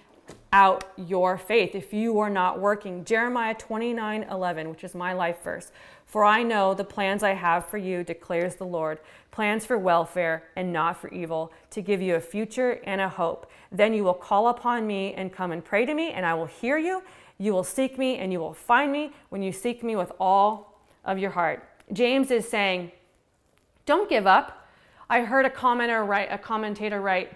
out 0.52 0.84
your 0.96 1.38
faith, 1.38 1.74
if 1.74 1.94
you 1.94 2.20
are 2.20 2.30
not 2.30 2.60
working. 2.60 3.04
Jeremiah 3.04 3.56
29:11, 3.56 4.70
which 4.70 4.84
is 4.84 4.94
my 4.94 5.14
life 5.14 5.42
verse. 5.42 5.72
For 6.06 6.24
I 6.24 6.44
know 6.44 6.74
the 6.74 6.84
plans 6.84 7.24
I 7.24 7.34
have 7.34 7.66
for 7.66 7.78
you, 7.78 8.04
declares 8.04 8.56
the 8.56 8.66
Lord 8.66 9.00
plans 9.32 9.66
for 9.66 9.78
welfare 9.78 10.44
and 10.56 10.72
not 10.72 10.98
for 10.98 11.10
evil, 11.10 11.52
to 11.72 11.82
give 11.82 12.02
you 12.02 12.16
a 12.16 12.22
future 12.22 12.80
and 12.86 13.02
a 13.02 13.10
hope. 13.10 13.50
Then 13.72 13.94
you 13.94 14.04
will 14.04 14.14
call 14.14 14.48
upon 14.48 14.88
me 14.88 15.14
and 15.14 15.34
come 15.34 15.52
and 15.52 15.64
pray 15.64 15.86
to 15.86 15.94
me, 15.94 16.12
and 16.12 16.26
I 16.26 16.34
will 16.34 16.46
hear 16.46 16.78
you. 16.78 17.04
You 17.38 17.52
will 17.52 17.66
seek 17.66 17.98
me, 17.98 18.18
and 18.18 18.32
you 18.32 18.40
will 18.40 18.54
find 18.54 18.92
me 18.92 19.12
when 19.30 19.42
you 19.44 19.52
seek 19.52 19.84
me 19.84 19.98
with 19.98 20.12
all 20.20 20.80
of 21.04 21.18
your 21.20 21.32
heart. 21.32 21.68
James 21.94 22.32
is 22.32 22.48
saying, 22.48 22.92
Don't 23.86 24.10
give 24.10 24.28
up. 24.28 24.68
I 25.10 25.22
heard 25.22 25.46
a 25.46 25.50
commenter 25.50 26.08
write, 26.08 26.30
a 26.32 26.38
commentator 26.38 27.00
write, 27.02 27.32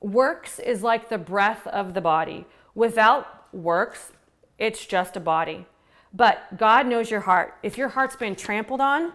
works 0.00 0.58
is 0.58 0.82
like 0.82 1.08
the 1.08 1.18
breath 1.18 1.66
of 1.68 1.94
the 1.94 2.00
body. 2.00 2.44
Without 2.74 3.52
works, 3.54 4.12
it's 4.58 4.84
just 4.84 5.16
a 5.16 5.20
body. 5.20 5.66
But 6.12 6.56
God 6.56 6.86
knows 6.86 7.10
your 7.10 7.20
heart. 7.20 7.54
If 7.62 7.78
your 7.78 7.88
heart's 7.88 8.16
been 8.16 8.36
trampled 8.36 8.80
on, 8.80 9.12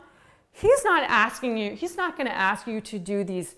He's 0.53 0.83
not 0.83 1.03
asking 1.07 1.57
you, 1.57 1.75
He's 1.75 1.95
not 1.95 2.17
going 2.17 2.27
to 2.27 2.35
ask 2.35 2.67
you 2.67 2.81
to 2.81 2.99
do 2.99 3.23
these 3.23 3.55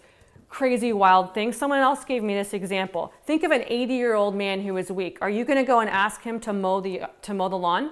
crazy 0.49 0.93
wild 0.93 1.33
things. 1.33 1.57
Someone 1.57 1.79
else 1.79 2.05
gave 2.05 2.21
me 2.21 2.35
this 2.35 2.53
example. 2.53 3.11
Think 3.25 3.43
of 3.43 3.51
an 3.51 3.63
80 3.65 3.93
year 3.95 4.13
old 4.13 4.35
man 4.35 4.61
who 4.61 4.77
is 4.77 4.91
weak. 4.91 5.17
Are 5.19 5.29
you 5.29 5.45
going 5.45 5.57
to 5.57 5.65
go 5.65 5.79
and 5.79 5.89
ask 5.89 6.21
him 6.21 6.39
to 6.41 6.53
mow 6.53 6.79
the, 6.79 7.03
to 7.23 7.33
mow 7.33 7.49
the 7.49 7.57
lawn? 7.57 7.91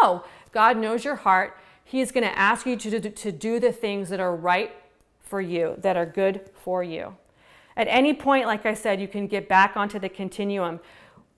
No. 0.00 0.24
God 0.52 0.78
knows 0.78 1.04
your 1.04 1.16
heart. 1.16 1.58
He 1.88 2.00
is 2.00 2.10
going 2.10 2.24
to 2.24 2.36
ask 2.36 2.66
you 2.66 2.76
to, 2.76 3.10
to, 3.10 3.32
do 3.32 3.60
the 3.60 3.70
things 3.70 4.08
that 4.08 4.18
are 4.18 4.34
right 4.34 4.72
for 5.20 5.40
you, 5.40 5.76
that 5.78 5.96
are 5.96 6.04
good 6.04 6.50
for 6.52 6.82
you. 6.82 7.16
At 7.76 7.86
any 7.88 8.12
point, 8.12 8.46
like 8.46 8.66
I 8.66 8.74
said, 8.74 9.00
you 9.00 9.06
can 9.06 9.28
get 9.28 9.48
back 9.48 9.76
onto 9.76 10.00
the 10.00 10.08
continuum. 10.08 10.80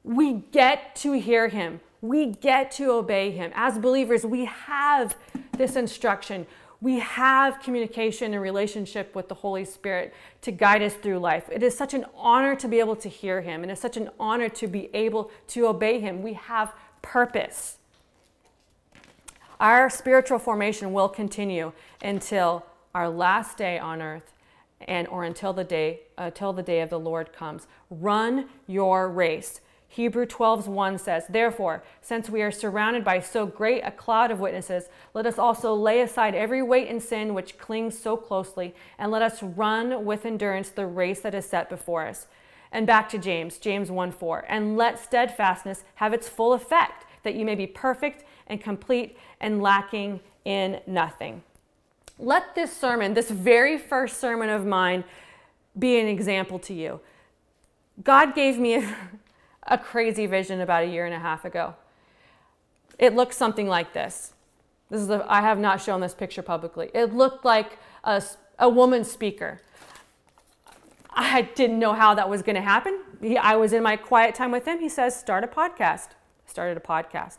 We 0.04 0.44
get 0.50 0.96
to 0.96 1.12
hear 1.12 1.48
him. 1.48 1.80
We 2.00 2.26
get 2.26 2.70
to 2.72 2.92
obey 2.92 3.30
him. 3.30 3.52
As 3.54 3.78
believers, 3.78 4.24
we 4.24 4.46
have 4.46 5.18
this 5.58 5.76
instruction. 5.76 6.46
We 6.80 7.00
have 7.00 7.60
communication 7.60 8.32
and 8.32 8.42
relationship 8.42 9.14
with 9.14 9.28
the 9.28 9.34
Holy 9.34 9.66
Spirit 9.66 10.14
to 10.42 10.50
guide 10.50 10.80
us 10.80 10.94
through 10.94 11.18
life. 11.18 11.50
It 11.52 11.62
is 11.62 11.76
such 11.76 11.92
an 11.92 12.06
honor 12.16 12.56
to 12.56 12.68
be 12.68 12.78
able 12.78 12.96
to 12.96 13.08
hear 13.10 13.42
him, 13.42 13.62
and 13.62 13.70
it's 13.70 13.82
such 13.82 13.98
an 13.98 14.08
honor 14.18 14.48
to 14.48 14.66
be 14.66 14.88
able 14.94 15.30
to 15.48 15.66
obey 15.66 16.00
him. 16.00 16.22
We 16.22 16.32
have 16.32 16.72
purpose. 17.02 17.77
Our 19.60 19.90
spiritual 19.90 20.38
formation 20.38 20.92
will 20.92 21.08
continue 21.08 21.72
until 22.02 22.64
our 22.94 23.08
last 23.08 23.56
day 23.56 23.78
on 23.78 24.00
earth 24.00 24.32
and 24.80 25.08
or 25.08 25.24
until 25.24 25.52
the 25.52 25.64
day 25.64 26.02
until 26.16 26.52
the 26.52 26.62
day 26.62 26.80
of 26.80 26.90
the 26.90 26.98
Lord 26.98 27.32
comes. 27.32 27.66
Run 27.90 28.48
your 28.68 29.08
race. 29.08 29.60
Hebrew 29.88 30.26
12:1 30.26 30.98
says, 30.98 31.26
"Therefore, 31.28 31.82
since 32.00 32.30
we 32.30 32.42
are 32.42 32.52
surrounded 32.52 33.04
by 33.04 33.20
so 33.20 33.46
great 33.46 33.80
a 33.80 33.90
cloud 33.90 34.30
of 34.30 34.38
witnesses, 34.38 34.88
let 35.14 35.26
us 35.26 35.38
also 35.38 35.74
lay 35.74 36.02
aside 36.02 36.34
every 36.34 36.62
weight 36.62 36.88
and 36.88 37.02
sin 37.02 37.34
which 37.34 37.58
clings 37.58 37.98
so 37.98 38.16
closely, 38.16 38.74
and 38.98 39.10
let 39.10 39.22
us 39.22 39.42
run 39.42 40.04
with 40.04 40.26
endurance 40.26 40.70
the 40.70 40.86
race 40.86 41.22
that 41.22 41.34
is 41.34 41.46
set 41.46 41.68
before 41.68 42.06
us." 42.06 42.28
And 42.70 42.86
back 42.86 43.08
to 43.08 43.18
James, 43.18 43.58
James 43.58 43.90
1:4, 43.90 44.44
"And 44.46 44.76
let 44.76 44.98
steadfastness 44.98 45.84
have 45.96 46.12
its 46.12 46.28
full 46.28 46.52
effect, 46.52 47.06
that 47.22 47.34
you 47.34 47.44
may 47.44 47.54
be 47.54 47.66
perfect 47.66 48.24
and 48.48 48.60
complete 48.60 49.16
and 49.40 49.62
lacking 49.62 50.20
in 50.44 50.80
nothing." 50.86 51.42
Let 52.18 52.54
this 52.54 52.76
sermon, 52.76 53.14
this 53.14 53.30
very 53.30 53.78
first 53.78 54.18
sermon 54.18 54.48
of 54.48 54.66
mine, 54.66 55.04
be 55.78 56.00
an 56.00 56.08
example 56.08 56.58
to 56.60 56.74
you 56.74 57.00
God 58.02 58.34
gave 58.34 58.58
me 58.58 58.76
a, 58.76 58.96
a 59.64 59.78
crazy 59.78 60.26
vision 60.26 60.60
about 60.60 60.84
a 60.84 60.86
year 60.86 61.06
and 61.06 61.14
a 61.14 61.18
half 61.18 61.44
ago. 61.44 61.74
It 62.98 63.14
looked 63.14 63.34
something 63.34 63.68
like 63.68 63.92
this. 63.92 64.32
This 64.90 65.00
is 65.00 65.10
a, 65.10 65.24
I 65.28 65.40
have 65.42 65.58
not 65.58 65.80
shown 65.80 66.00
this 66.00 66.14
picture 66.14 66.42
publicly. 66.42 66.90
It 66.94 67.14
looked 67.14 67.44
like 67.44 67.78
a, 68.04 68.22
a 68.58 68.68
woman 68.68 69.04
speaker. 69.04 69.60
I 71.10 71.42
didn't 71.42 71.78
know 71.78 71.94
how 71.94 72.14
that 72.14 72.28
was 72.28 72.42
going 72.42 72.56
to 72.56 72.62
happen. 72.62 73.00
He, 73.20 73.36
I 73.36 73.56
was 73.56 73.72
in 73.72 73.82
my 73.82 73.96
quiet 73.96 74.34
time 74.34 74.50
with 74.50 74.66
him. 74.66 74.78
He 74.78 74.88
says, 74.88 75.18
Start 75.18 75.44
a 75.44 75.48
podcast. 75.48 76.10
Started 76.46 76.76
a 76.76 76.80
podcast. 76.80 77.38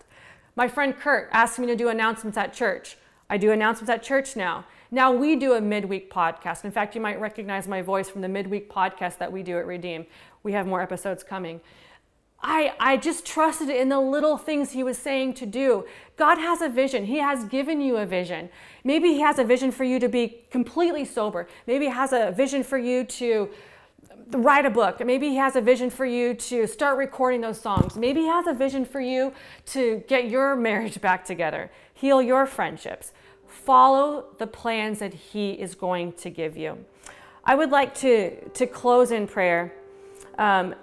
My 0.56 0.68
friend 0.68 0.98
Kurt 0.98 1.30
asked 1.32 1.60
me 1.60 1.68
to 1.68 1.76
do 1.76 1.90
announcements 1.90 2.38
at 2.38 2.54
church. 2.54 2.98
I 3.30 3.38
do 3.38 3.52
announcements 3.52 3.90
at 3.90 4.04
church 4.04 4.36
now. 4.36 4.66
Now 4.92 5.12
we 5.12 5.36
do 5.36 5.54
a 5.54 5.62
midweek 5.62 6.12
podcast. 6.12 6.66
In 6.66 6.72
fact, 6.72 6.96
you 6.96 7.02
might 7.02 7.20
recognize 7.22 7.68
my 7.68 7.82
voice 7.82 8.10
from 8.10 8.22
the 8.22 8.28
midweek 8.28 8.72
podcast 8.72 9.20
that 9.20 9.32
we 9.32 9.44
do 9.44 9.58
at 9.58 9.68
Redeem. 9.68 10.08
We 10.42 10.54
have 10.54 10.66
more 10.66 10.82
episodes 10.82 11.24
coming. 11.24 11.62
I, 12.42 12.74
I 12.80 12.98
just 12.98 13.26
trusted 13.26 13.70
in 13.70 13.90
the 13.90 14.00
little 14.00 14.38
things 14.38 14.72
he 14.72 14.84
was 14.84 14.98
saying 14.98 15.34
to 15.36 15.46
do. 15.46 15.86
God 16.16 16.38
has 16.38 16.62
a 16.62 16.70
vision. 16.70 17.06
He 17.06 17.18
has 17.18 17.44
given 17.44 17.82
you 17.82 17.98
a 17.98 18.06
vision. 18.06 18.50
Maybe 18.84 19.10
he 19.10 19.20
has 19.20 19.40
a 19.40 19.44
vision 19.44 19.72
for 19.72 19.84
you 19.84 20.00
to 20.00 20.08
be 20.08 20.46
completely 20.50 21.04
sober. 21.04 21.48
Maybe 21.68 21.86
he 21.86 21.92
has 21.92 22.14
a 22.14 22.32
vision 22.32 22.64
for 22.64 22.78
you 22.78 23.04
to 23.04 23.50
write 24.32 24.66
a 24.66 24.70
book. 24.70 25.04
Maybe 25.06 25.30
he 25.30 25.36
has 25.36 25.56
a 25.56 25.62
vision 25.62 25.90
for 25.90 26.06
you 26.06 26.34
to 26.34 26.68
start 26.68 26.98
recording 26.98 27.42
those 27.42 27.60
songs. 27.60 27.96
Maybe 27.96 28.22
he 28.22 28.28
has 28.28 28.48
a 28.48 28.54
vision 28.54 28.86
for 28.86 29.02
you 29.02 29.34
to 29.68 30.04
get 30.08 30.30
your 30.30 30.56
marriage 30.70 31.02
back 31.02 31.26
together, 31.26 31.72
heal 31.94 32.22
your 32.22 32.46
friendships. 32.46 33.12
Follow 33.48 34.26
the 34.38 34.48
plans 34.48 35.00
that 35.00 35.14
he 35.14 35.52
is 35.52 35.74
going 35.74 36.14
to 36.14 36.30
give 36.30 36.56
you. 36.56 36.78
I 37.44 37.56
would 37.56 37.72
like 37.72 37.96
to, 37.96 38.48
to 38.50 38.68
close 38.68 39.12
in 39.12 39.26
prayer. 39.26 39.74
Um, 40.38 40.76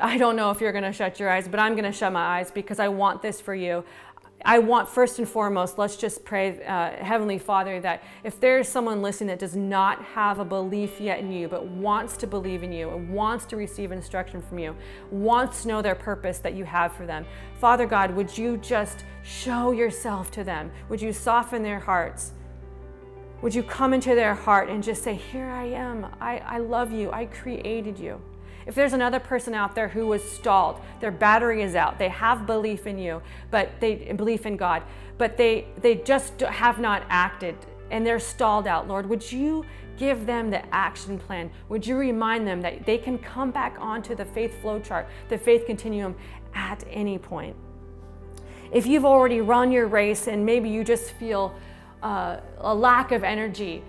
I 0.00 0.16
don't 0.16 0.36
know 0.36 0.50
if 0.50 0.60
you're 0.60 0.72
going 0.72 0.84
to 0.84 0.92
shut 0.92 1.20
your 1.20 1.28
eyes, 1.28 1.48
but 1.48 1.60
I'm 1.60 1.72
going 1.72 1.84
to 1.84 1.92
shut 1.92 2.12
my 2.12 2.38
eyes 2.38 2.50
because 2.50 2.78
I 2.78 2.88
want 2.88 3.20
this 3.20 3.40
for 3.40 3.54
you. 3.54 3.84
I 4.44 4.60
want 4.60 4.88
first 4.88 5.18
and 5.18 5.28
foremost, 5.28 5.78
let's 5.78 5.96
just 5.96 6.24
pray, 6.24 6.64
uh, 6.64 6.92
Heavenly 7.04 7.38
Father, 7.38 7.80
that 7.80 8.04
if 8.22 8.38
there's 8.38 8.68
someone 8.68 9.02
listening 9.02 9.28
that 9.28 9.40
does 9.40 9.56
not 9.56 10.02
have 10.04 10.38
a 10.38 10.44
belief 10.44 11.00
yet 11.00 11.18
in 11.18 11.32
you, 11.32 11.48
but 11.48 11.66
wants 11.66 12.16
to 12.18 12.26
believe 12.26 12.62
in 12.62 12.72
you 12.72 12.88
and 12.90 13.12
wants 13.12 13.44
to 13.46 13.56
receive 13.56 13.90
instruction 13.90 14.40
from 14.40 14.60
you, 14.60 14.76
wants 15.10 15.62
to 15.62 15.68
know 15.68 15.82
their 15.82 15.96
purpose 15.96 16.38
that 16.38 16.54
you 16.54 16.64
have 16.64 16.92
for 16.92 17.04
them, 17.04 17.26
Father 17.58 17.84
God, 17.84 18.12
would 18.12 18.38
you 18.38 18.56
just 18.58 19.04
show 19.24 19.72
yourself 19.72 20.30
to 20.32 20.44
them? 20.44 20.70
Would 20.88 21.02
you 21.02 21.12
soften 21.12 21.64
their 21.64 21.80
hearts? 21.80 22.32
Would 23.42 23.54
you 23.54 23.64
come 23.64 23.92
into 23.92 24.14
their 24.14 24.34
heart 24.34 24.68
and 24.68 24.82
just 24.82 25.02
say, 25.02 25.14
Here 25.14 25.46
I 25.46 25.64
am. 25.64 26.06
I, 26.20 26.38
I 26.38 26.58
love 26.58 26.92
you. 26.92 27.10
I 27.10 27.26
created 27.26 27.98
you. 27.98 28.20
If 28.68 28.74
there's 28.74 28.92
another 28.92 29.18
person 29.18 29.54
out 29.54 29.74
there 29.74 29.88
who 29.88 30.06
was 30.06 30.22
stalled, 30.22 30.82
their 31.00 31.10
battery 31.10 31.62
is 31.62 31.74
out, 31.74 31.98
they 31.98 32.10
have 32.10 32.46
belief 32.46 32.86
in 32.86 32.98
you, 32.98 33.22
but 33.50 33.70
they 33.80 34.12
belief 34.12 34.44
in 34.44 34.58
God, 34.58 34.82
but 35.16 35.38
they 35.38 35.68
they 35.80 35.94
just 35.94 36.38
have 36.40 36.78
not 36.78 37.02
acted 37.08 37.56
and 37.90 38.06
they're 38.06 38.20
stalled 38.20 38.66
out. 38.66 38.86
Lord, 38.86 39.08
would 39.08 39.32
you 39.32 39.64
give 39.96 40.26
them 40.26 40.50
the 40.50 40.62
action 40.74 41.18
plan? 41.18 41.50
Would 41.70 41.86
you 41.86 41.96
remind 41.96 42.46
them 42.46 42.60
that 42.60 42.84
they 42.84 42.98
can 42.98 43.16
come 43.16 43.50
back 43.50 43.78
onto 43.80 44.14
the 44.14 44.26
faith 44.26 44.60
flow 44.60 44.78
chart, 44.80 45.08
the 45.30 45.38
faith 45.38 45.64
continuum 45.64 46.14
at 46.54 46.84
any 46.90 47.16
point? 47.16 47.56
If 48.70 48.86
you've 48.86 49.06
already 49.06 49.40
run 49.40 49.72
your 49.72 49.86
race 49.86 50.28
and 50.28 50.44
maybe 50.44 50.68
you 50.68 50.84
just 50.84 51.12
feel 51.12 51.54
uh, 52.02 52.40
a 52.58 52.74
lack 52.74 53.12
of 53.12 53.24
energy, 53.24 53.82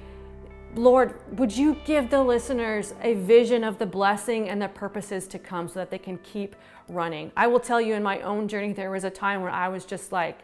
Lord, 0.75 1.19
would 1.37 1.55
you 1.55 1.77
give 1.83 2.09
the 2.09 2.21
listeners 2.21 2.93
a 3.01 3.15
vision 3.15 3.63
of 3.63 3.79
the 3.79 3.85
blessing 3.85 4.49
and 4.49 4.61
the 4.61 4.67
purposes 4.67 5.27
to 5.27 5.39
come 5.39 5.67
so 5.67 5.75
that 5.75 5.89
they 5.89 5.97
can 5.97 6.19
keep 6.19 6.55
running? 6.87 7.31
I 7.35 7.47
will 7.47 7.59
tell 7.59 7.81
you 7.81 7.95
in 7.95 8.03
my 8.03 8.21
own 8.21 8.47
journey, 8.47 8.73
there 8.73 8.91
was 8.91 9.03
a 9.03 9.09
time 9.09 9.41
where 9.41 9.51
I 9.51 9.67
was 9.67 9.83
just 9.83 10.11
like, 10.11 10.39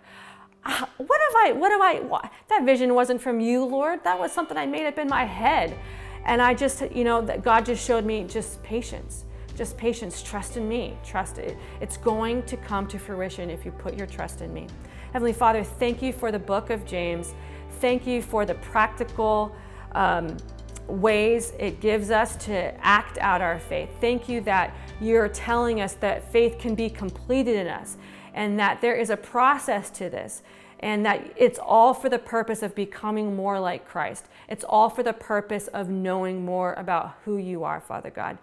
ah, 0.66 0.90
what 0.98 1.22
have 1.22 1.36
I, 1.46 1.52
what 1.52 1.72
have 1.72 1.82
I, 1.82 2.00
what? 2.00 2.32
that 2.50 2.64
vision 2.66 2.96
wasn't 2.96 3.22
from 3.22 3.40
you, 3.40 3.64
Lord. 3.64 4.04
That 4.04 4.20
was 4.20 4.32
something 4.32 4.58
I 4.58 4.66
made 4.66 4.88
up 4.88 4.98
in 4.98 5.08
my 5.08 5.26
head. 5.26 5.78
And 6.26 6.42
I 6.42 6.56
just, 6.56 6.82
you 6.92 7.04
know, 7.04 7.22
that 7.22 7.44
God 7.44 7.66
just 7.66 7.86
showed 7.86 8.04
me 8.04 8.24
just 8.24 8.62
patience, 8.64 9.26
just 9.56 9.78
patience, 9.78 10.24
trust 10.24 10.58
in 10.58 10.68
me, 10.68 10.98
trust 11.06 11.38
it. 11.38 11.56
It's 11.82 11.98
going 11.98 12.44
to 12.44 12.58
come 12.58 12.88
to 12.88 12.98
fruition 12.98 13.52
if 13.52 13.64
you 13.64 13.72
put 13.72 13.96
your 13.96 14.08
trust 14.08 14.42
in 14.42 14.52
me. 14.52 14.68
Heavenly 15.14 15.34
Father, 15.34 15.64
thank 15.64 16.02
you 16.02 16.12
for 16.12 16.32
the 16.32 16.40
book 16.40 16.72
of 16.72 16.84
James. 16.84 17.36
Thank 17.80 18.08
you 18.08 18.24
for 18.24 18.44
the 18.44 18.56
practical, 18.56 19.56
um, 19.95 20.38
ways 20.88 21.53
it 21.58 21.79
gives 21.79 22.12
us 22.12 22.36
to 22.45 22.53
act 22.86 23.17
out 23.17 23.41
our 23.41 23.60
faith. 23.60 23.89
Thank 23.99 24.29
you 24.29 24.41
that 24.41 24.75
you're 25.01 25.29
telling 25.29 25.81
us 25.81 25.93
that 25.95 26.31
faith 26.31 26.60
can 26.60 26.75
be 26.75 26.89
completed 26.89 27.55
in 27.55 27.67
us 27.67 27.97
and 28.34 28.60
that 28.60 28.81
there 28.81 28.95
is 28.95 29.10
a 29.10 29.17
process 29.17 29.89
to 29.91 30.10
this 30.10 30.43
and 30.79 31.05
that 31.05 31.34
it's 31.36 31.58
all 31.58 31.93
for 31.93 32.10
the 32.10 32.19
purpose 32.19 32.62
of 32.62 32.75
becoming 32.75 33.36
more 33.36 33.60
like 33.60 33.88
Christ. 33.88 34.25
It's 34.49 34.63
all 34.63 34.89
for 34.89 35.03
the 35.03 35.13
purpose 35.13 35.67
of 35.67 35.89
knowing 35.89 36.45
more 36.45 36.73
about 36.73 37.15
who 37.23 37.38
you 37.38 37.63
are, 37.63 37.79
Father 37.79 38.10
God. 38.10 38.38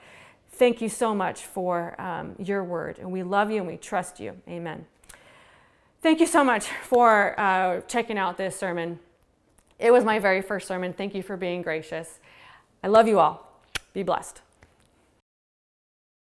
Thank 0.51 0.81
you 0.81 0.89
so 0.89 1.15
much 1.15 1.43
for 1.43 2.01
um, 2.01 2.35
your 2.39 2.65
word, 2.65 2.99
and 2.99 3.13
we 3.13 3.23
love 3.23 3.51
you 3.51 3.59
and 3.59 3.67
we 3.67 3.77
trust 3.77 4.19
you. 4.19 4.37
Amen. 4.49 4.87
Thank 6.03 6.21
you 6.21 6.27
so 6.27 6.43
much 6.43 6.67
for 6.67 7.39
uh, 7.39 7.83
checking 7.83 8.19
out 8.19 8.37
this 8.37 8.57
sermon. 8.57 8.99
It 9.83 9.91
was 9.91 10.05
my 10.05 10.21
very 10.21 10.43
first 10.43 10.69
sermon. 10.69 10.93
Thank 10.93 11.13
you 11.13 11.25
for 11.25 11.37
being 11.37 11.61
gracious. 11.61 12.21
I 12.85 12.87
love 12.87 13.09
you 13.09 13.19
all. 13.19 13.61
Be 13.93 14.05
blessed. 14.05 14.41